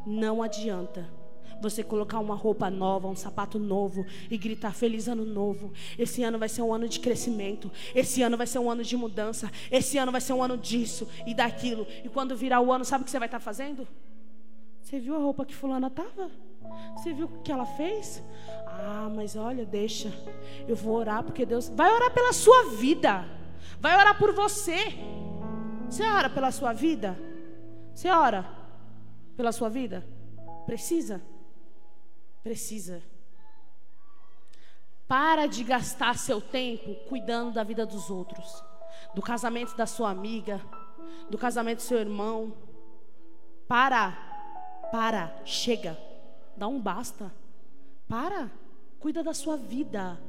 [0.06, 1.19] Não adianta
[1.62, 5.74] você colocar uma roupa nova, um sapato novo e gritar feliz ano novo.
[5.98, 7.72] Esse ano vai ser um ano de crescimento.
[7.94, 9.52] Esse ano vai ser um ano de mudança.
[9.72, 11.86] Esse ano vai ser um ano disso e daquilo.
[12.04, 13.88] E quando virar o ano, sabe o que você vai estar fazendo?
[14.82, 16.32] Você viu a roupa que fulana tava?
[16.96, 18.24] Você viu o que ela fez?
[18.66, 20.12] Ah, mas olha, deixa.
[20.68, 23.26] Eu vou orar porque Deus vai orar pela sua vida.
[23.80, 24.78] Vai orar por você.
[25.90, 27.18] Você ora pela sua vida?
[27.94, 28.46] Você ora
[29.36, 30.06] pela sua vida?
[30.66, 31.22] Precisa?
[32.44, 33.02] Precisa.
[35.08, 38.64] Para de gastar seu tempo cuidando da vida dos outros,
[39.16, 40.62] do casamento da sua amiga,
[41.30, 42.54] do casamento do seu irmão.
[43.68, 44.12] Para,
[44.92, 45.98] para, chega,
[46.56, 47.32] dá um basta.
[48.08, 48.52] Para,
[49.00, 50.20] cuida da sua vida.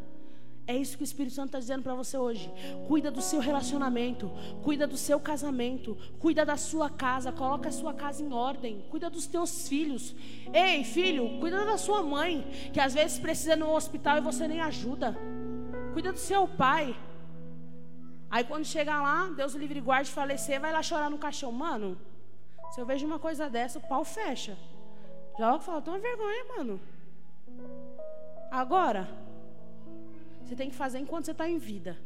[0.71, 2.49] É isso que o Espírito Santo está dizendo para você hoje.
[2.87, 4.31] Cuida do seu relacionamento,
[4.62, 9.11] cuida do seu casamento, cuida da sua casa, coloca a sua casa em ordem, cuida
[9.11, 10.14] dos teus filhos.
[10.55, 14.47] Ei, filho, cuida da sua mãe, que às vezes precisa ir no hospital e você
[14.47, 15.18] nem ajuda.
[15.93, 16.97] Cuida do seu pai.
[18.31, 21.51] Aí quando chegar lá, Deus o livre e guarde falecer, vai lá chorar no caixão.
[21.51, 21.99] Mano,
[22.71, 24.57] se eu vejo uma coisa dessa, o pau fecha.
[25.37, 26.81] Já fala, toma vergonha, mano.
[28.53, 29.09] Agora,
[30.51, 31.96] você tem que fazer enquanto você está em vida.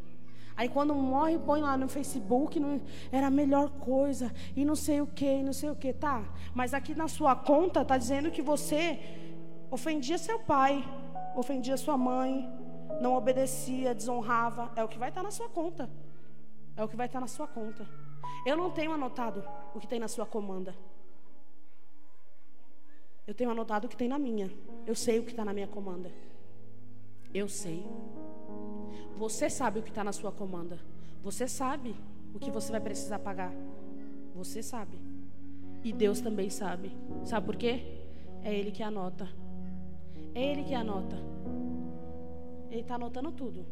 [0.55, 2.81] Aí quando morre, põe lá no Facebook, não,
[3.11, 6.23] era a melhor coisa, e não sei o que, não sei o que, tá?
[6.55, 9.01] Mas aqui na sua conta está dizendo que você
[9.71, 10.85] ofendia seu pai,
[11.35, 12.49] ofendia sua mãe,
[13.01, 14.71] não obedecia, desonrava.
[14.77, 15.91] É o que vai estar tá na sua conta.
[16.77, 17.89] É o que vai estar tá na sua conta.
[18.47, 19.43] Eu não tenho anotado
[19.75, 20.75] o que tem na sua comanda.
[23.27, 24.53] Eu tenho anotado o que tem na minha.
[24.87, 26.13] Eu sei o que está na minha comanda.
[27.33, 27.85] Eu sei.
[29.17, 30.79] Você sabe o que está na sua comanda.
[31.23, 31.95] Você sabe
[32.35, 33.53] o que você vai precisar pagar.
[34.35, 34.99] Você sabe.
[35.83, 36.91] E Deus também sabe.
[37.25, 38.01] Sabe por quê?
[38.43, 39.29] É Ele que anota.
[40.35, 41.17] É Ele que anota.
[42.71, 43.65] Ele está anotando tudo.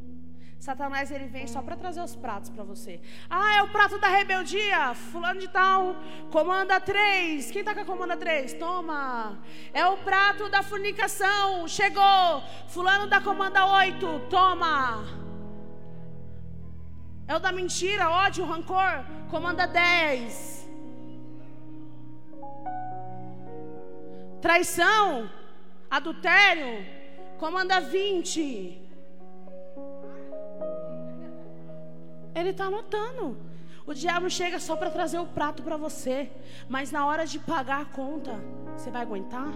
[0.62, 3.00] Satanás ele vem só para trazer os pratos para você.
[3.28, 4.94] Ah, é o prato da rebeldia.
[4.94, 5.96] Fulano de tal,
[6.30, 7.50] comanda 3.
[7.50, 8.54] Quem está com a comanda 3?
[8.54, 9.42] Toma.
[9.74, 11.66] É o prato da fornicação.
[11.66, 12.44] Chegou.
[12.68, 14.28] Fulano da comanda 8.
[14.30, 15.21] Toma.
[17.32, 18.92] É o da mentira, ódio, rancor.
[19.30, 20.68] Comanda 10.
[24.42, 25.30] Traição,
[25.90, 26.84] adultério.
[27.38, 28.38] Comanda 20.
[32.34, 33.38] Ele está anotando.
[33.86, 36.30] O diabo chega só para trazer o prato para você,
[36.68, 38.34] mas na hora de pagar a conta,
[38.76, 39.52] você vai aguentar?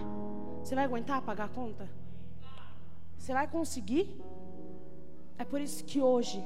[0.63, 1.87] Você vai aguentar pagar a conta?
[3.15, 4.19] Você vai conseguir?
[5.37, 6.43] É por isso que hoje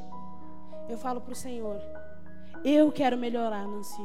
[0.92, 1.82] eu falo para o Senhor:
[2.64, 4.02] eu quero melhorar, Nancy.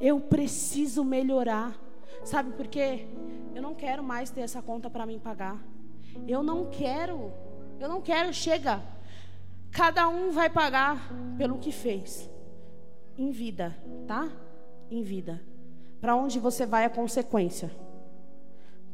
[0.00, 1.76] Eu preciso melhorar.
[2.24, 3.06] Sabe por quê?
[3.54, 5.62] Eu não quero mais ter essa conta para mim pagar.
[6.26, 7.32] Eu não quero.
[7.80, 8.32] Eu não quero.
[8.32, 8.82] Chega.
[9.70, 12.28] Cada um vai pagar pelo que fez.
[13.16, 13.76] Em vida,
[14.06, 14.28] tá?
[14.90, 15.42] Em vida.
[16.00, 17.70] Para onde você vai a consequência.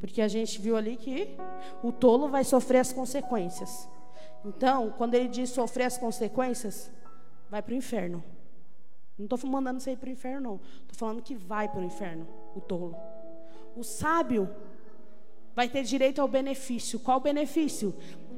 [0.01, 1.37] Porque a gente viu ali que
[1.83, 3.89] o tolo vai sofrer as consequências.
[4.45, 6.91] Então, quando ele diz sofrer as consequências,
[7.55, 8.25] vai para o inferno.
[9.17, 10.61] Não estou mandando você ir para o inferno, não.
[10.83, 12.27] Estou falando que vai para o inferno,
[12.57, 12.97] o tolo.
[13.77, 14.51] O sábio
[15.55, 16.99] vai ter direito ao benefício.
[16.99, 17.95] Qual benefício?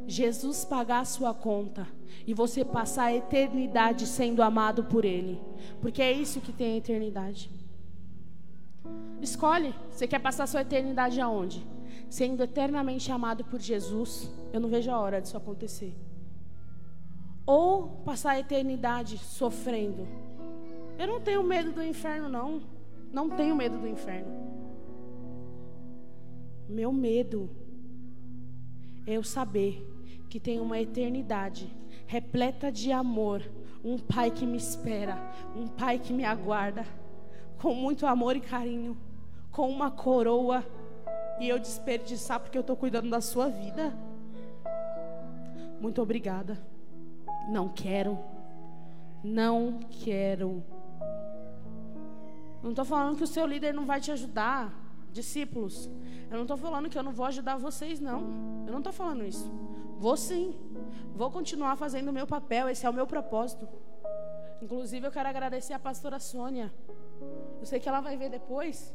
[0.06, 1.88] Jesus pagar a sua conta
[2.26, 5.40] e você passar a eternidade sendo amado por Ele,
[5.80, 7.50] porque é isso que tem a eternidade.
[9.22, 11.66] Escolhe, você quer passar a sua eternidade aonde?
[12.10, 15.96] Sendo eternamente amado por Jesus, eu não vejo a hora disso acontecer.
[17.46, 20.06] Ou passar a eternidade sofrendo.
[20.98, 22.60] Eu não tenho medo do inferno, não.
[23.12, 24.30] Não tenho medo do inferno.
[26.68, 27.48] Meu medo
[29.06, 29.86] é eu saber
[30.28, 31.72] que tem uma eternidade
[32.06, 33.42] repleta de amor,
[33.84, 35.16] um pai que me espera,
[35.54, 36.84] um pai que me aguarda,
[37.60, 38.96] com muito amor e carinho,
[39.50, 40.64] com uma coroa,
[41.40, 43.96] e eu desperdiçar porque eu estou cuidando da sua vida.
[45.80, 46.58] Muito obrigada.
[47.48, 48.18] Não quero.
[49.22, 50.62] Não quero.
[52.62, 54.72] Não estou falando que o seu líder não vai te ajudar.
[55.12, 55.88] discípulos,
[56.30, 58.20] eu não estou falando que eu não vou ajudar vocês, não.
[58.66, 59.50] Eu não estou falando isso.
[59.98, 60.54] Vou sim.
[61.14, 63.66] Vou continuar fazendo o meu papel, esse é o meu propósito.
[64.60, 66.72] Inclusive, eu quero agradecer a pastora Sônia.
[67.60, 68.94] Eu sei que ela vai ver depois.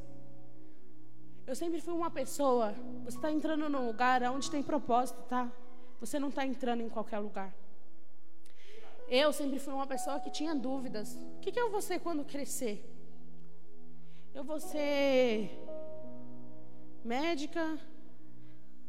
[1.48, 2.74] Eu sempre fui uma pessoa.
[3.06, 5.52] Você está entrando num lugar onde tem propósito, tá?
[6.00, 7.54] Você não está entrando em qualquer lugar.
[9.12, 11.08] Eu sempre fui uma pessoa que tinha dúvidas.
[11.36, 12.76] O que, que eu vou ser quando crescer?
[14.34, 15.52] Eu vou ser
[17.04, 17.78] médica,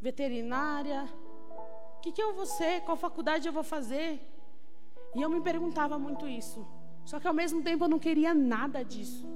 [0.00, 1.08] veterinária.
[1.96, 2.82] O que, que eu vou ser?
[2.82, 4.20] Qual faculdade eu vou fazer?
[5.16, 6.64] E eu me perguntava muito isso.
[7.04, 9.26] Só que ao mesmo tempo eu não queria nada disso.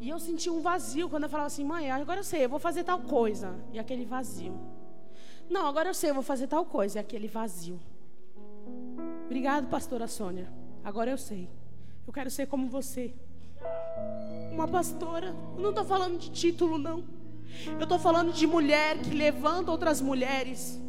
[0.00, 2.58] E eu sentia um vazio quando eu falava assim, mãe, agora eu sei, eu vou
[2.58, 3.58] fazer tal coisa.
[3.72, 4.54] E aquele vazio.
[5.48, 6.98] Não, agora eu sei, eu vou fazer tal coisa.
[6.98, 7.80] E aquele vazio.
[9.24, 10.48] Obrigado, pastora Sônia.
[10.84, 11.48] Agora eu sei.
[12.06, 13.14] Eu quero ser como você.
[14.52, 15.34] Uma pastora.
[15.56, 17.04] Eu não estou falando de título, não.
[17.66, 20.80] Eu estou falando de mulher que levanta outras mulheres.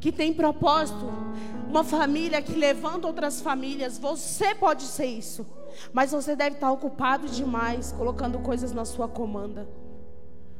[0.00, 1.06] Que tem propósito.
[1.68, 3.98] Uma família que levanta outras famílias.
[3.98, 5.44] Você pode ser isso.
[5.92, 9.68] Mas você deve estar ocupado demais, colocando coisas na sua comanda.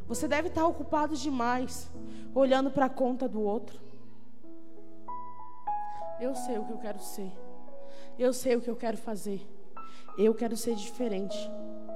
[0.07, 1.91] Você deve estar ocupado demais,
[2.35, 3.88] olhando para a conta do outro.
[6.21, 7.33] Eu sei o que eu quero ser.
[8.19, 9.41] Eu sei o que eu quero fazer.
[10.17, 11.39] Eu quero ser diferente.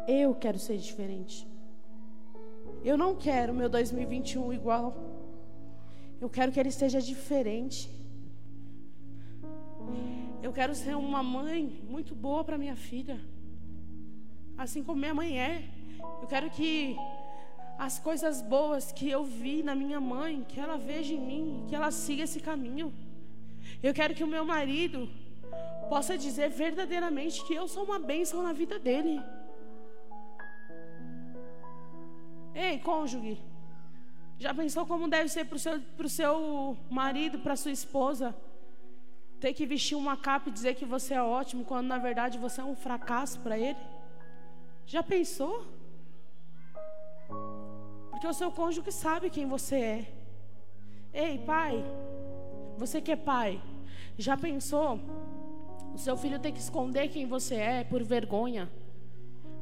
[0.06, 1.48] Eu quero ser diferente.
[2.84, 4.94] Eu não quero meu 2021 igual.
[6.20, 7.90] Eu quero que ele seja diferente.
[10.42, 13.20] Eu quero ser uma mãe muito boa para minha filha.
[14.56, 15.64] Assim como minha mãe é.
[16.20, 16.96] Eu quero que
[17.78, 21.74] as coisas boas que eu vi na minha mãe, que ela veja em mim, que
[21.74, 22.92] ela siga esse caminho.
[23.82, 25.08] Eu quero que o meu marido
[25.88, 29.20] possa dizer verdadeiramente que eu sou uma bênção na vida dele.
[32.54, 33.34] Ei, cônjuge,
[34.38, 38.34] já pensou como deve ser para o seu, pro seu marido, para sua esposa,
[39.40, 42.60] ter que vestir uma capa e dizer que você é ótimo, quando na verdade você
[42.60, 43.78] é um fracasso para ele?
[44.86, 45.66] Já pensou?
[48.10, 50.14] Porque o seu cônjuge sabe quem você é.
[51.12, 51.84] Ei, pai,
[52.78, 53.60] você que é pai,
[54.18, 55.00] já pensou?
[55.94, 58.70] O seu filho tem que esconder quem você é por vergonha.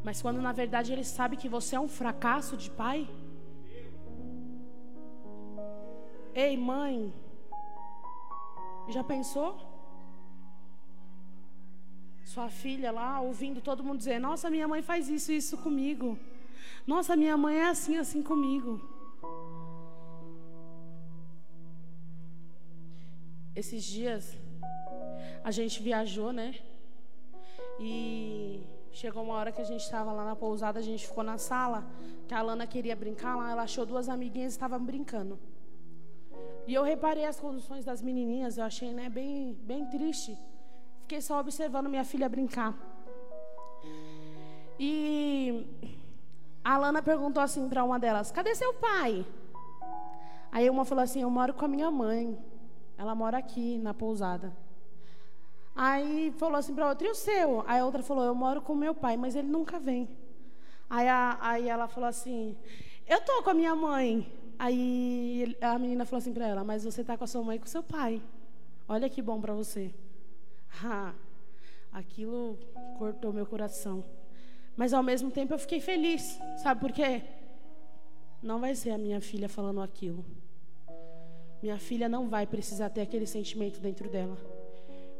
[0.02, 3.08] Mas quando na verdade ele sabe que você é um fracasso de pai?
[6.34, 7.12] Ei, mãe,
[8.88, 9.56] já pensou?
[12.24, 16.18] Sua filha lá ouvindo todo mundo dizer: Nossa, minha mãe faz isso e isso comigo.
[16.86, 18.80] Nossa, minha mãe é assim, assim comigo.
[23.60, 24.22] Esses dias
[25.44, 26.48] a gente viajou, né?
[27.78, 31.36] E chegou uma hora que a gente estava lá na pousada, a gente ficou na
[31.36, 31.84] sala,
[32.26, 35.38] que a Lana queria brincar lá, ela achou duas amiguinhas e estavam brincando.
[36.66, 40.38] E eu reparei as condições das menininhas, eu achei, né, bem, bem triste.
[41.02, 42.72] Fiquei só observando minha filha brincar.
[44.78, 45.66] E
[46.64, 49.26] a Lana perguntou assim para uma delas: "Cadê seu pai?"
[50.50, 52.24] Aí uma falou assim: "Eu moro com a minha mãe.
[53.00, 54.48] Ela mora aqui na pousada."
[55.74, 57.64] Aí falou assim para outra, e o seu?
[57.66, 60.08] Aí a outra falou, eu moro com meu pai, mas ele nunca vem.
[60.88, 62.56] Aí, a, aí ela falou assim,
[63.06, 64.30] eu tô com a minha mãe.
[64.58, 67.60] Aí a menina falou assim para ela, mas você tá com a sua mãe e
[67.60, 68.20] com seu pai.
[68.88, 69.94] Olha que bom para você.
[70.84, 71.12] Ah,
[71.92, 72.56] aquilo
[72.96, 74.04] cortou meu coração.
[74.76, 76.38] Mas ao mesmo tempo eu fiquei feliz.
[76.62, 77.22] Sabe por quê?
[78.40, 80.24] Não vai ser a minha filha falando aquilo.
[81.62, 84.36] Minha filha não vai precisar ter aquele sentimento dentro dela.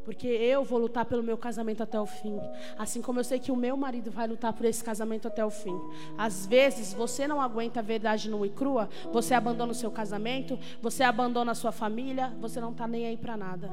[0.05, 2.41] Porque eu vou lutar pelo meu casamento até o fim.
[2.79, 5.51] Assim como eu sei que o meu marido vai lutar por esse casamento até o
[5.51, 5.79] fim.
[6.17, 10.59] Às vezes você não aguenta a verdade nua e crua, você abandona o seu casamento,
[10.81, 13.71] você abandona a sua família, você não está nem aí para nada.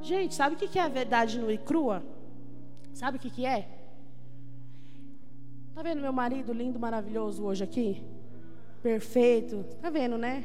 [0.00, 2.02] Gente, sabe o que é a verdade nua e crua?
[2.92, 3.68] Sabe o que é?
[5.74, 8.02] Tá vendo meu marido lindo, maravilhoso hoje aqui?
[8.82, 9.64] Perfeito.
[9.80, 10.44] Tá vendo, né?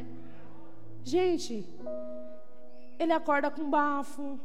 [1.03, 1.65] Gente,
[2.99, 4.39] ele acorda com bafo,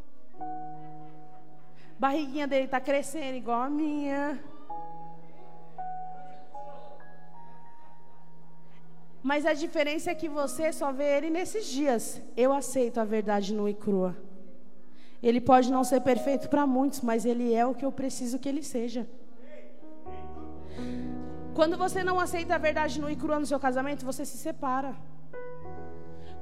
[1.98, 4.38] Barriguinha dele está crescendo igual a minha.
[9.22, 12.20] Mas a diferença é que você só vê ele nesses dias.
[12.36, 14.14] Eu aceito a verdade nua e crua.
[15.22, 18.48] Ele pode não ser perfeito para muitos, mas ele é o que eu preciso que
[18.48, 19.09] ele seja.
[21.55, 24.94] Quando você não aceita a verdade nua e crua no seu casamento, você se separa.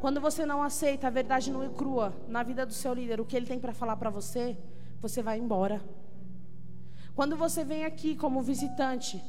[0.03, 3.25] Quando você não aceita a verdade nua e crua na vida do seu líder, o
[3.25, 4.59] que ele tem para falar para você,
[5.01, 5.81] você vai embora.
[7.15, 9.23] Quando você vem aqui como visitante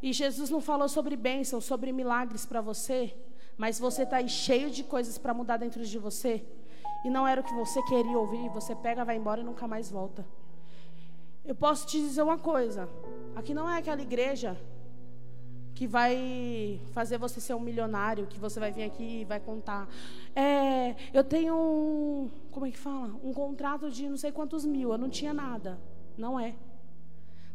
[0.00, 3.12] E Jesus não falou sobre bênçãos, sobre milagres para você,
[3.58, 6.44] mas você está cheio de coisas para mudar dentro de você.
[7.04, 9.90] E não era o que você queria ouvir, você pega, vai embora e nunca mais
[9.90, 10.24] volta.
[11.44, 12.88] Eu posso te dizer uma coisa:
[13.34, 14.56] aqui não é aquela igreja
[15.74, 19.88] que vai fazer você ser um milionário, que você vai vir aqui e vai contar.
[20.34, 23.10] É, eu tenho um, como é que fala?
[23.24, 25.78] Um contrato de não sei quantos mil, eu não tinha nada.
[26.16, 26.54] Não é.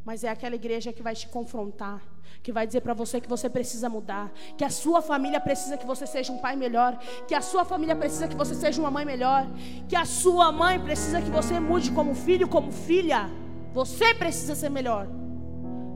[0.03, 2.01] Mas é aquela igreja que vai te confrontar,
[2.43, 5.86] que vai dizer para você que você precisa mudar, que a sua família precisa que
[5.86, 6.97] você seja um pai melhor,
[7.28, 9.47] que a sua família precisa que você seja uma mãe melhor,
[9.88, 13.30] que a sua mãe precisa que você mude como filho, como filha.
[13.74, 15.07] Você precisa ser melhor.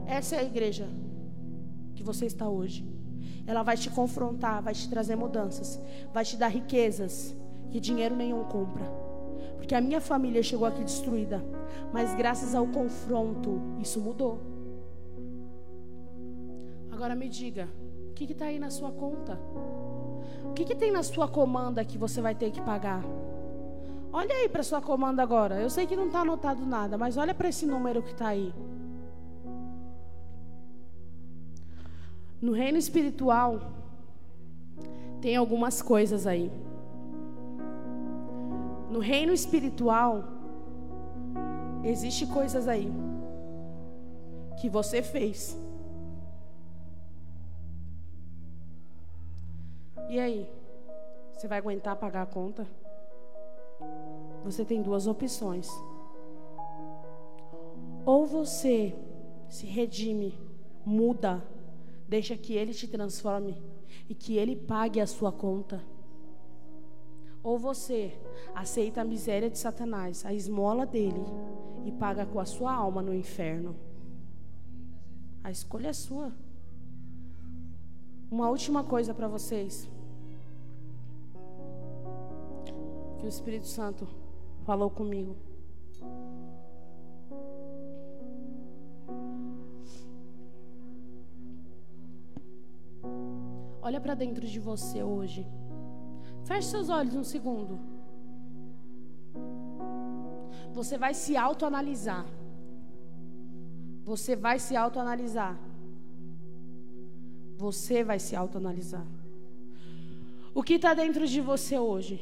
[0.06, 1.03] Essa é a igreja
[1.94, 2.86] que você está hoje.
[3.46, 5.80] Ela vai te confrontar, vai te trazer mudanças,
[6.12, 7.34] vai te dar riquezas
[7.70, 8.84] que dinheiro nenhum compra.
[9.56, 11.42] Porque a minha família chegou aqui destruída,
[11.92, 14.40] mas graças ao confronto, isso mudou.
[16.90, 17.68] Agora me diga,
[18.10, 19.38] o que está aí na sua conta?
[20.44, 23.02] O que, que tem na sua comanda que você vai ter que pagar?
[24.12, 25.60] Olha aí para sua comanda agora.
[25.60, 28.54] Eu sei que não está anotado nada, mas olha para esse número que está aí.
[32.40, 33.60] No reino espiritual,
[35.20, 36.50] tem algumas coisas aí.
[38.90, 40.24] No reino espiritual,
[41.82, 42.92] existe coisas aí
[44.60, 45.58] que você fez.
[50.08, 50.48] E aí?
[51.32, 52.66] Você vai aguentar pagar a conta?
[54.44, 55.68] Você tem duas opções.
[58.04, 58.94] Ou você
[59.48, 60.38] se redime,
[60.84, 61.42] muda
[62.08, 63.56] Deixa que Ele te transforme
[64.08, 65.82] e que Ele pague a sua conta.
[67.42, 68.12] Ou você
[68.54, 71.24] aceita a miséria de Satanás, a esmola dele,
[71.84, 73.76] e paga com a sua alma no inferno.
[75.42, 76.32] A escolha é sua.
[78.30, 79.88] Uma última coisa para vocês.
[83.18, 84.08] Que o Espírito Santo
[84.64, 85.36] falou comigo.
[93.86, 95.46] Olha para dentro de você hoje.
[96.44, 97.78] Feche seus olhos um segundo.
[100.72, 102.24] Você vai se autoanalisar.
[104.02, 105.54] Você vai se autoanalisar.
[107.58, 109.06] Você vai se autoanalisar.
[110.54, 112.18] O que está dentro de você hoje?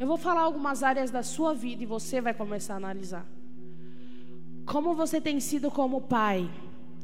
[0.00, 3.26] Eu vou falar algumas áreas da sua vida e você vai começar a analisar.
[4.64, 6.50] Como você tem sido como pai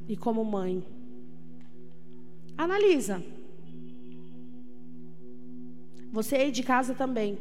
[0.08, 0.82] e como mãe?
[2.56, 3.22] Analisa.
[6.12, 7.38] Você aí de casa também.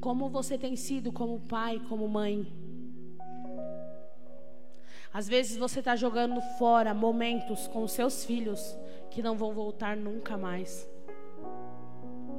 [0.00, 2.46] Como você tem sido como pai, como mãe?
[5.12, 8.78] Às vezes você está jogando fora momentos com seus filhos
[9.10, 10.88] que não vão voltar nunca mais.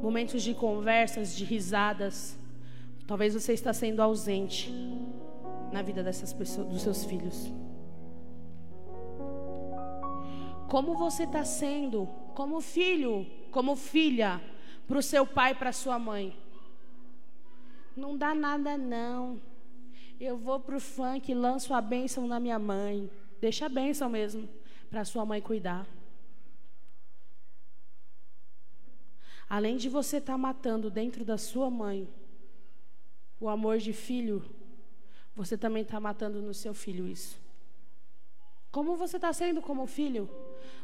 [0.01, 2.37] Momentos de conversas, de risadas.
[3.05, 4.71] Talvez você está sendo ausente
[5.73, 7.51] na vida dessas pessoas, dos seus filhos.
[10.69, 14.41] Como você está sendo, como filho, como filha,
[14.87, 16.37] para o seu pai para sua mãe.
[17.95, 19.41] Não dá nada não.
[20.19, 23.09] Eu vou para o funk e lanço a bênção na minha mãe.
[23.39, 24.47] Deixa a bênção mesmo
[24.89, 25.85] para sua mãe cuidar.
[29.49, 32.07] Além de você estar tá matando dentro da sua mãe
[33.39, 34.43] o amor de filho,
[35.35, 37.39] você também está matando no seu filho isso.
[38.71, 40.29] Como você está sendo como filho?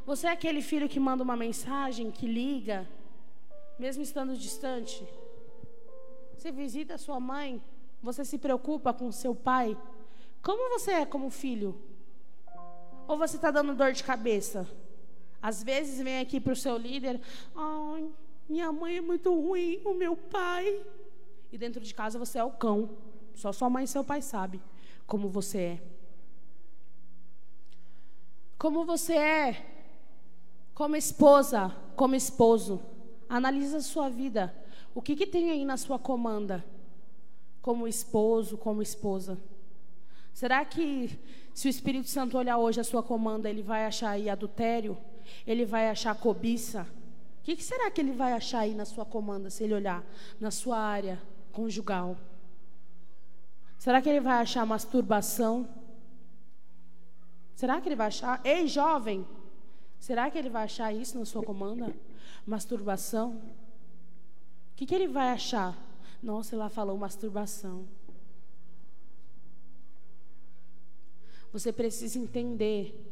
[0.06, 2.88] Você é aquele filho que manda uma mensagem, que liga,
[3.80, 5.08] mesmo estando distante?
[6.38, 7.62] Você visita sua mãe?
[8.02, 9.78] Você se preocupa com seu pai?
[10.42, 11.82] Como você é como filho?
[13.08, 14.70] Ou você está dando dor de cabeça?
[15.42, 17.20] Às vezes vem aqui para o seu líder,
[17.56, 18.10] ai,
[18.48, 20.86] minha mãe é muito ruim, o meu pai.
[21.52, 22.98] E dentro de casa você é o cão.
[23.34, 24.62] Só sua mãe e seu pai sabem
[25.08, 25.84] como você é.
[28.58, 29.80] Como você é
[30.80, 32.80] como esposa, como esposo.
[33.30, 34.54] Analisa a sua vida.
[34.96, 36.66] O que, que tem aí na sua comanda?
[37.62, 39.38] Como esposo, como esposa.
[40.34, 41.20] Será que
[41.54, 44.98] se o Espírito Santo olhar hoje a sua comanda, ele vai achar aí adultério?
[45.46, 46.88] Ele vai achar cobiça?
[47.40, 50.04] O que, que será que ele vai achar aí na sua comanda, se ele olhar
[50.40, 51.22] na sua área
[51.52, 52.18] conjugal?
[53.78, 55.68] Será que ele vai achar masturbação?
[57.56, 58.42] Será que ele vai achar?
[58.44, 59.28] Ei, jovem,
[60.00, 61.94] será que ele vai achar isso na sua comanda?
[62.50, 63.34] Masturbação,
[64.72, 65.78] o que, que ele vai achar?
[66.22, 67.86] Nossa, ela falou masturbação.
[71.54, 73.06] Você precisa entender.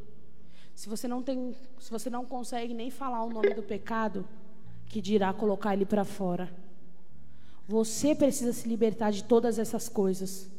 [0.73, 4.27] Se você não tem, se você não consegue nem falar o nome do pecado,
[4.87, 6.51] que dirá colocar ele para fora.
[7.67, 10.49] Você precisa se libertar de todas essas coisas.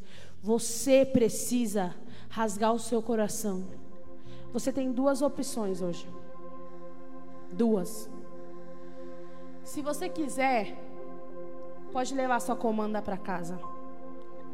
[0.41, 1.95] Você precisa
[2.29, 3.67] rasgar o seu coração.
[4.53, 6.07] Você tem duas opções hoje.
[7.51, 8.09] Duas.
[9.69, 10.75] Se você quiser,
[11.91, 13.59] pode levar sua comanda para casa.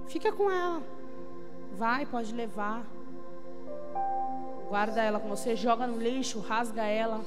[0.07, 0.83] Fica com ela.
[1.71, 2.85] Vai, pode levar.
[4.67, 7.21] Guarda ela com você, joga no lixo, rasga ela.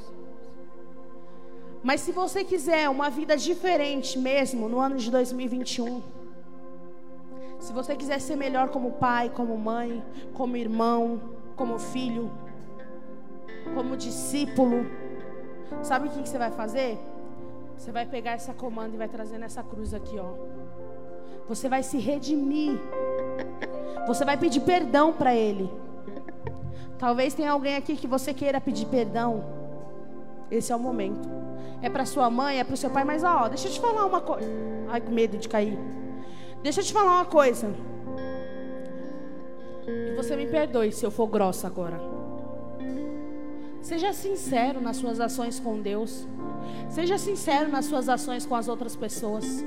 [1.82, 6.02] Mas se você quiser uma vida diferente mesmo no ano de 2021,
[7.58, 11.22] se você quiser ser melhor como pai, como mãe, como irmão,
[11.56, 12.30] como filho,
[13.74, 14.84] como discípulo,
[15.82, 16.98] sabe o que você vai fazer?
[17.78, 20.32] Você vai pegar essa comanda e vai trazer nessa cruz aqui, ó.
[21.48, 22.76] Você vai se redimir.
[24.06, 25.70] Você vai pedir perdão para Ele.
[26.98, 29.44] Talvez tenha alguém aqui que você queira pedir perdão.
[30.50, 31.28] Esse é o momento.
[31.80, 34.04] É para sua mãe, é para o seu pai, mas ó, deixa eu te falar
[34.04, 34.48] uma coisa.
[34.88, 35.78] Ai, com medo de cair.
[36.62, 37.72] Deixa eu te falar uma coisa.
[39.86, 42.00] E você me perdoe se eu for grossa agora.
[43.80, 46.26] Seja sincero nas suas ações com Deus.
[46.88, 49.64] Seja sincero nas suas ações com as outras pessoas.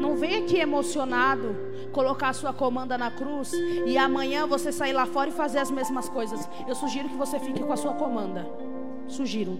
[0.00, 1.54] Não venha aqui emocionado
[1.92, 3.52] colocar a sua comanda na cruz
[3.86, 6.48] e amanhã você sair lá fora e fazer as mesmas coisas.
[6.66, 8.48] Eu sugiro que você fique com a sua comanda.
[9.08, 9.58] Sugiro.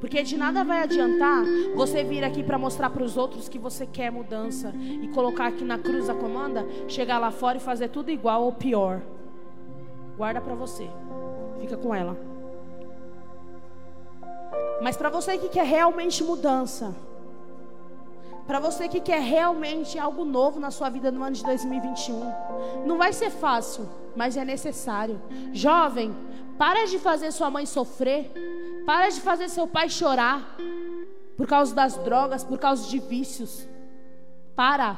[0.00, 1.44] Porque de nada vai adiantar
[1.74, 5.64] você vir aqui para mostrar para os outros que você quer mudança e colocar aqui
[5.64, 9.00] na cruz a comanda, chegar lá fora e fazer tudo igual ou pior.
[10.16, 10.88] Guarda para você.
[11.60, 12.35] Fica com ela.
[14.80, 16.94] Mas para você que quer realmente mudança,
[18.46, 22.32] para você que quer realmente algo novo na sua vida no ano de 2021,
[22.86, 25.20] não vai ser fácil, mas é necessário.
[25.52, 26.14] Jovem,
[26.56, 28.30] para de fazer sua mãe sofrer,
[28.86, 30.56] para de fazer seu pai chorar
[31.36, 33.68] por causa das drogas, por causa de vícios.
[34.54, 34.96] Para.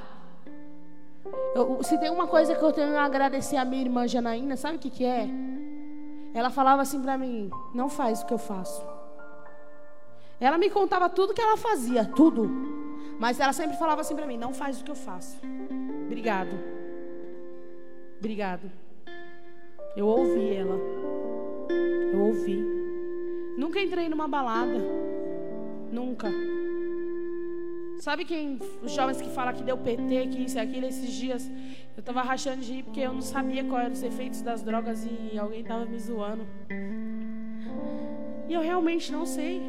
[1.55, 4.77] Eu, se tem uma coisa que eu tenho a agradecer a minha irmã Janaína, sabe
[4.77, 5.29] o que, que é?
[6.35, 8.98] Ela falava assim para mim: não faz o que eu faço.
[10.41, 12.49] Ela me contava tudo que ela fazia, tudo.
[13.19, 15.41] Mas ela sempre falava assim para mim: não faz o que eu faço.
[16.07, 16.57] Obrigado.
[18.19, 18.71] Obrigado.
[19.97, 20.79] Eu ouvi ela.
[22.13, 22.65] Eu ouvi.
[23.57, 24.79] Nunca entrei numa balada.
[25.91, 26.31] Nunca.
[28.01, 31.51] Sabe quem, os jovens que falam que deu PT, que isso e aquilo, esses dias
[31.97, 35.05] eu tava rachando de ir porque eu não sabia quais eram os efeitos das drogas
[35.05, 36.47] e alguém tava me zoando.
[38.49, 39.61] E eu realmente não sei.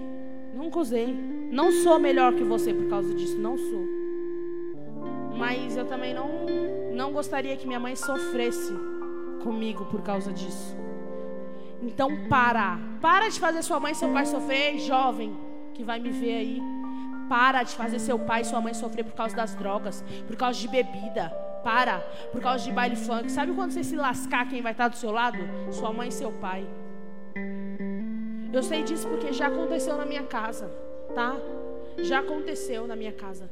[0.54, 1.08] Nunca usei.
[1.52, 3.88] Não sou melhor que você por causa disso, não sou.
[5.38, 6.30] Mas eu também não
[6.94, 8.74] não gostaria que minha mãe sofresse
[9.42, 10.76] comigo por causa disso.
[11.82, 15.36] Então para, para de fazer sua mãe e seu pai sofrer, jovem
[15.74, 16.62] que vai me ver aí.
[17.30, 20.60] Para de fazer seu pai e sua mãe sofrer por causa das drogas, por causa
[20.60, 21.30] de bebida.
[21.64, 22.00] Para,
[22.32, 23.32] por causa de baile funk.
[23.32, 25.38] Sabe quando você se lascar quem vai estar do seu lado?
[25.72, 26.68] Sua mãe e seu pai.
[28.52, 30.72] Eu sei disso porque já aconteceu na minha casa,
[31.14, 31.36] tá?
[31.98, 33.50] Já aconteceu na minha casa.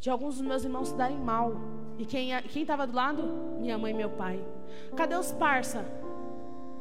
[0.00, 1.54] De alguns dos meus irmãos se darem mal.
[1.98, 3.22] E quem quem estava do lado?
[3.60, 4.44] Minha mãe e meu pai.
[4.96, 5.84] Cadê os parça?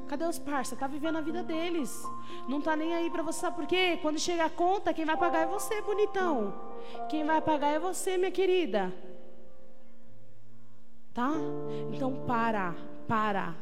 [0.07, 0.75] Cadê os parça?
[0.75, 2.03] Tá vivendo a vida deles.
[2.47, 3.97] Não tá nem aí para você, sabe por quê?
[4.01, 6.53] Quando chega a conta, quem vai pagar é você, bonitão.
[7.09, 8.93] Quem vai pagar é você, minha querida.
[11.13, 11.31] Tá?
[11.93, 12.75] Então para,
[13.07, 13.53] para.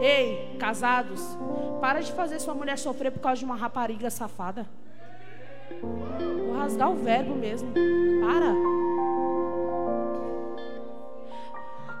[0.00, 1.36] Ei, casados,
[1.80, 4.66] para de fazer sua mulher sofrer por causa de uma rapariga safada.
[5.80, 7.72] Vou rasgar o verbo mesmo.
[8.20, 8.54] Para.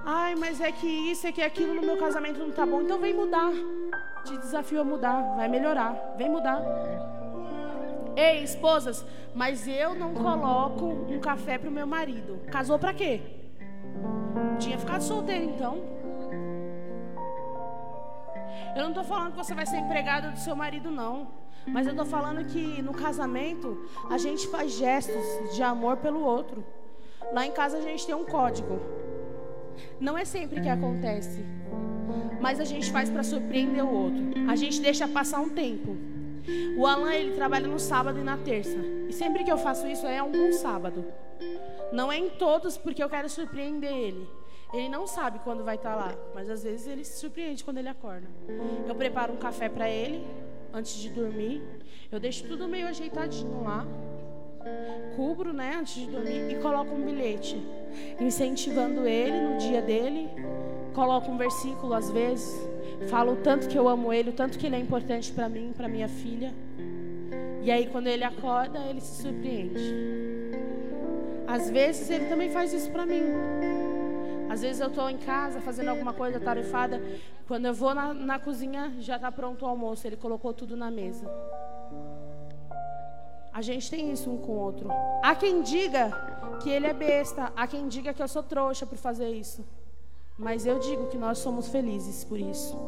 [0.04, 2.80] Ai, mas é que isso, é que aquilo no meu casamento não tá bom.
[2.80, 3.50] Então vem mudar.
[4.24, 5.36] Te desafio a mudar.
[5.36, 6.14] Vai melhorar.
[6.16, 6.62] Vem mudar.
[8.16, 9.04] Ei, esposas,
[9.34, 12.40] mas eu não coloco um café pro meu marido.
[12.50, 13.20] Casou pra quê?
[14.58, 15.97] Tinha ficado solteiro então.
[18.74, 21.28] Eu não estou falando que você vai ser empregado do seu marido, não.
[21.66, 26.64] Mas eu estou falando que no casamento a gente faz gestos de amor pelo outro.
[27.32, 28.80] Lá em casa a gente tem um código.
[30.00, 31.44] Não é sempre que acontece.
[32.40, 34.24] Mas a gente faz para surpreender o outro.
[34.48, 35.96] A gente deixa passar um tempo.
[36.76, 38.78] O Alan ele trabalha no sábado e na terça.
[39.08, 41.04] E sempre que eu faço isso é algum sábado.
[41.92, 44.28] Não é em todos porque eu quero surpreender ele.
[44.72, 47.78] Ele não sabe quando vai estar tá lá, mas às vezes ele se surpreende quando
[47.78, 48.28] ele acorda.
[48.86, 50.26] Eu preparo um café para ele
[50.72, 51.62] antes de dormir.
[52.12, 53.86] Eu deixo tudo meio ajeitadinho lá.
[55.16, 57.56] Cubro, né, antes de dormir e coloco um bilhete
[58.20, 60.28] incentivando ele no dia dele.
[60.94, 62.68] Coloco um versículo às vezes,
[63.06, 65.72] Falo o tanto que eu amo ele, o tanto que ele é importante para mim,
[65.74, 66.52] para minha filha.
[67.62, 69.94] E aí quando ele acorda, ele se surpreende.
[71.46, 73.22] Às vezes ele também faz isso para mim.
[74.48, 77.02] Às vezes eu estou em casa fazendo alguma coisa tarefada.
[77.46, 80.06] Quando eu vou na, na cozinha, já está pronto o almoço.
[80.06, 81.30] Ele colocou tudo na mesa.
[83.52, 84.88] A gente tem isso um com o outro.
[85.22, 86.12] Há quem diga
[86.62, 87.52] que ele é besta.
[87.56, 89.64] Há quem diga que eu sou trouxa por fazer isso.
[90.38, 92.78] Mas eu digo que nós somos felizes por isso.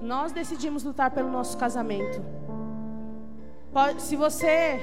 [0.00, 2.24] Nós decidimos lutar pelo nosso casamento.
[3.72, 4.80] Pode, se você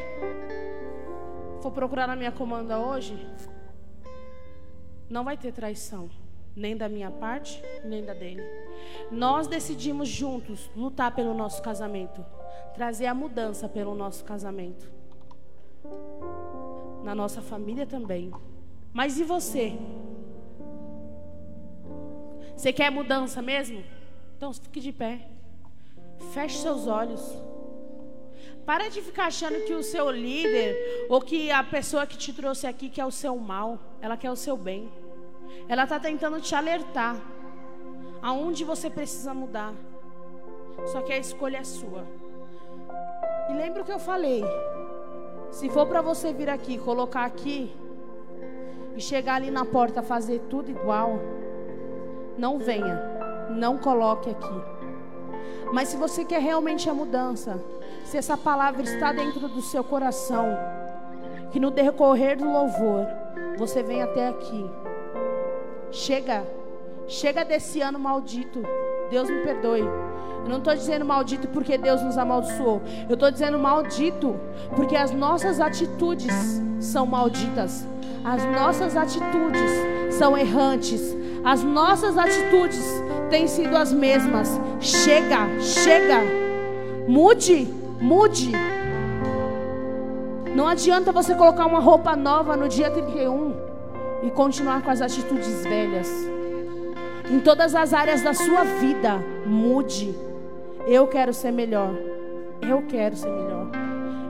[1.62, 3.28] for procurar na minha comanda hoje,
[5.10, 6.10] não vai ter traição,
[6.56, 8.44] nem da minha parte, nem da dele.
[9.12, 12.26] Nós decidimos juntos lutar pelo nosso casamento,
[12.74, 14.90] trazer a mudança pelo nosso casamento.
[17.04, 18.32] Na nossa família também.
[18.92, 19.78] Mas e você?
[22.56, 23.84] Você quer mudança mesmo?
[24.36, 25.30] Então fique de pé.
[26.34, 27.22] Feche seus olhos.
[28.68, 32.68] Para de ficar achando que o seu líder ou que a pessoa que te trouxe
[32.68, 33.80] aqui quer o seu mal.
[34.02, 34.92] Ela quer o seu bem.
[35.70, 37.16] Ela está tentando te alertar
[38.22, 39.74] aonde você precisa mudar.
[40.88, 42.06] Só que a escolha é sua.
[43.50, 44.44] E lembra o que eu falei?
[45.50, 47.74] Se for para você vir aqui, colocar aqui
[48.98, 51.18] e chegar ali na porta fazer tudo igual,
[52.38, 53.02] não venha,
[53.50, 54.62] não coloque aqui.
[55.72, 57.64] Mas se você quer realmente a mudança,
[58.08, 60.58] se essa palavra está dentro do seu coração,
[61.52, 63.06] que no decorrer do louvor
[63.58, 64.66] você vem até aqui.
[65.92, 66.46] Chega,
[67.06, 68.64] chega desse ano maldito.
[69.12, 69.82] Deus me perdoe.
[69.82, 72.82] Eu não estou dizendo maldito porque Deus nos amaldiçoou.
[73.10, 74.36] Eu estou dizendo maldito
[74.74, 77.86] porque as nossas atitudes são malditas.
[78.24, 79.72] As nossas atitudes
[80.12, 81.02] são errantes.
[81.44, 82.86] As nossas atitudes
[83.30, 84.50] têm sido as mesmas.
[84.80, 86.22] Chega, chega.
[87.08, 88.52] Mude Mude.
[90.56, 93.54] Não adianta você colocar uma roupa nova no dia 31
[94.24, 96.10] e continuar com as atitudes velhas.
[97.30, 100.16] Em todas as áreas da sua vida, mude.
[100.88, 101.94] Eu quero ser melhor.
[102.62, 103.68] Eu quero ser melhor.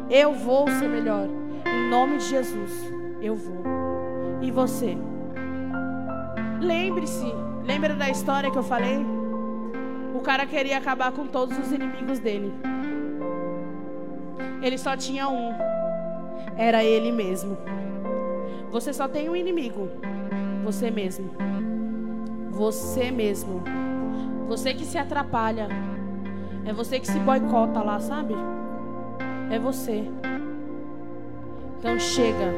[0.09, 1.27] Eu vou ser melhor.
[1.65, 2.71] Em nome de Jesus,
[3.21, 3.63] eu vou.
[4.41, 4.97] E você?
[6.59, 7.33] Lembre-se,
[7.63, 9.05] lembra da história que eu falei?
[10.15, 12.51] O cara queria acabar com todos os inimigos dele.
[14.61, 15.53] Ele só tinha um.
[16.57, 17.57] Era ele mesmo.
[18.71, 19.89] Você só tem um inimigo.
[20.63, 21.31] Você mesmo.
[22.51, 23.63] Você mesmo.
[24.47, 25.67] Você que se atrapalha.
[26.65, 28.33] É você que se boicota lá, sabe?
[29.51, 30.03] É você.
[31.79, 32.51] Então chega.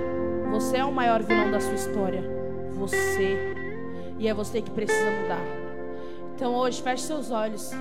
[0.52, 2.24] Você é o maior vilão da sua história.
[2.74, 3.54] Você.
[4.18, 5.44] E é você que precisa mudar.
[6.36, 7.72] Então hoje feche seus olhos.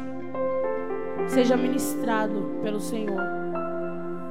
[1.29, 3.38] Seja ministrado pelo Senhor.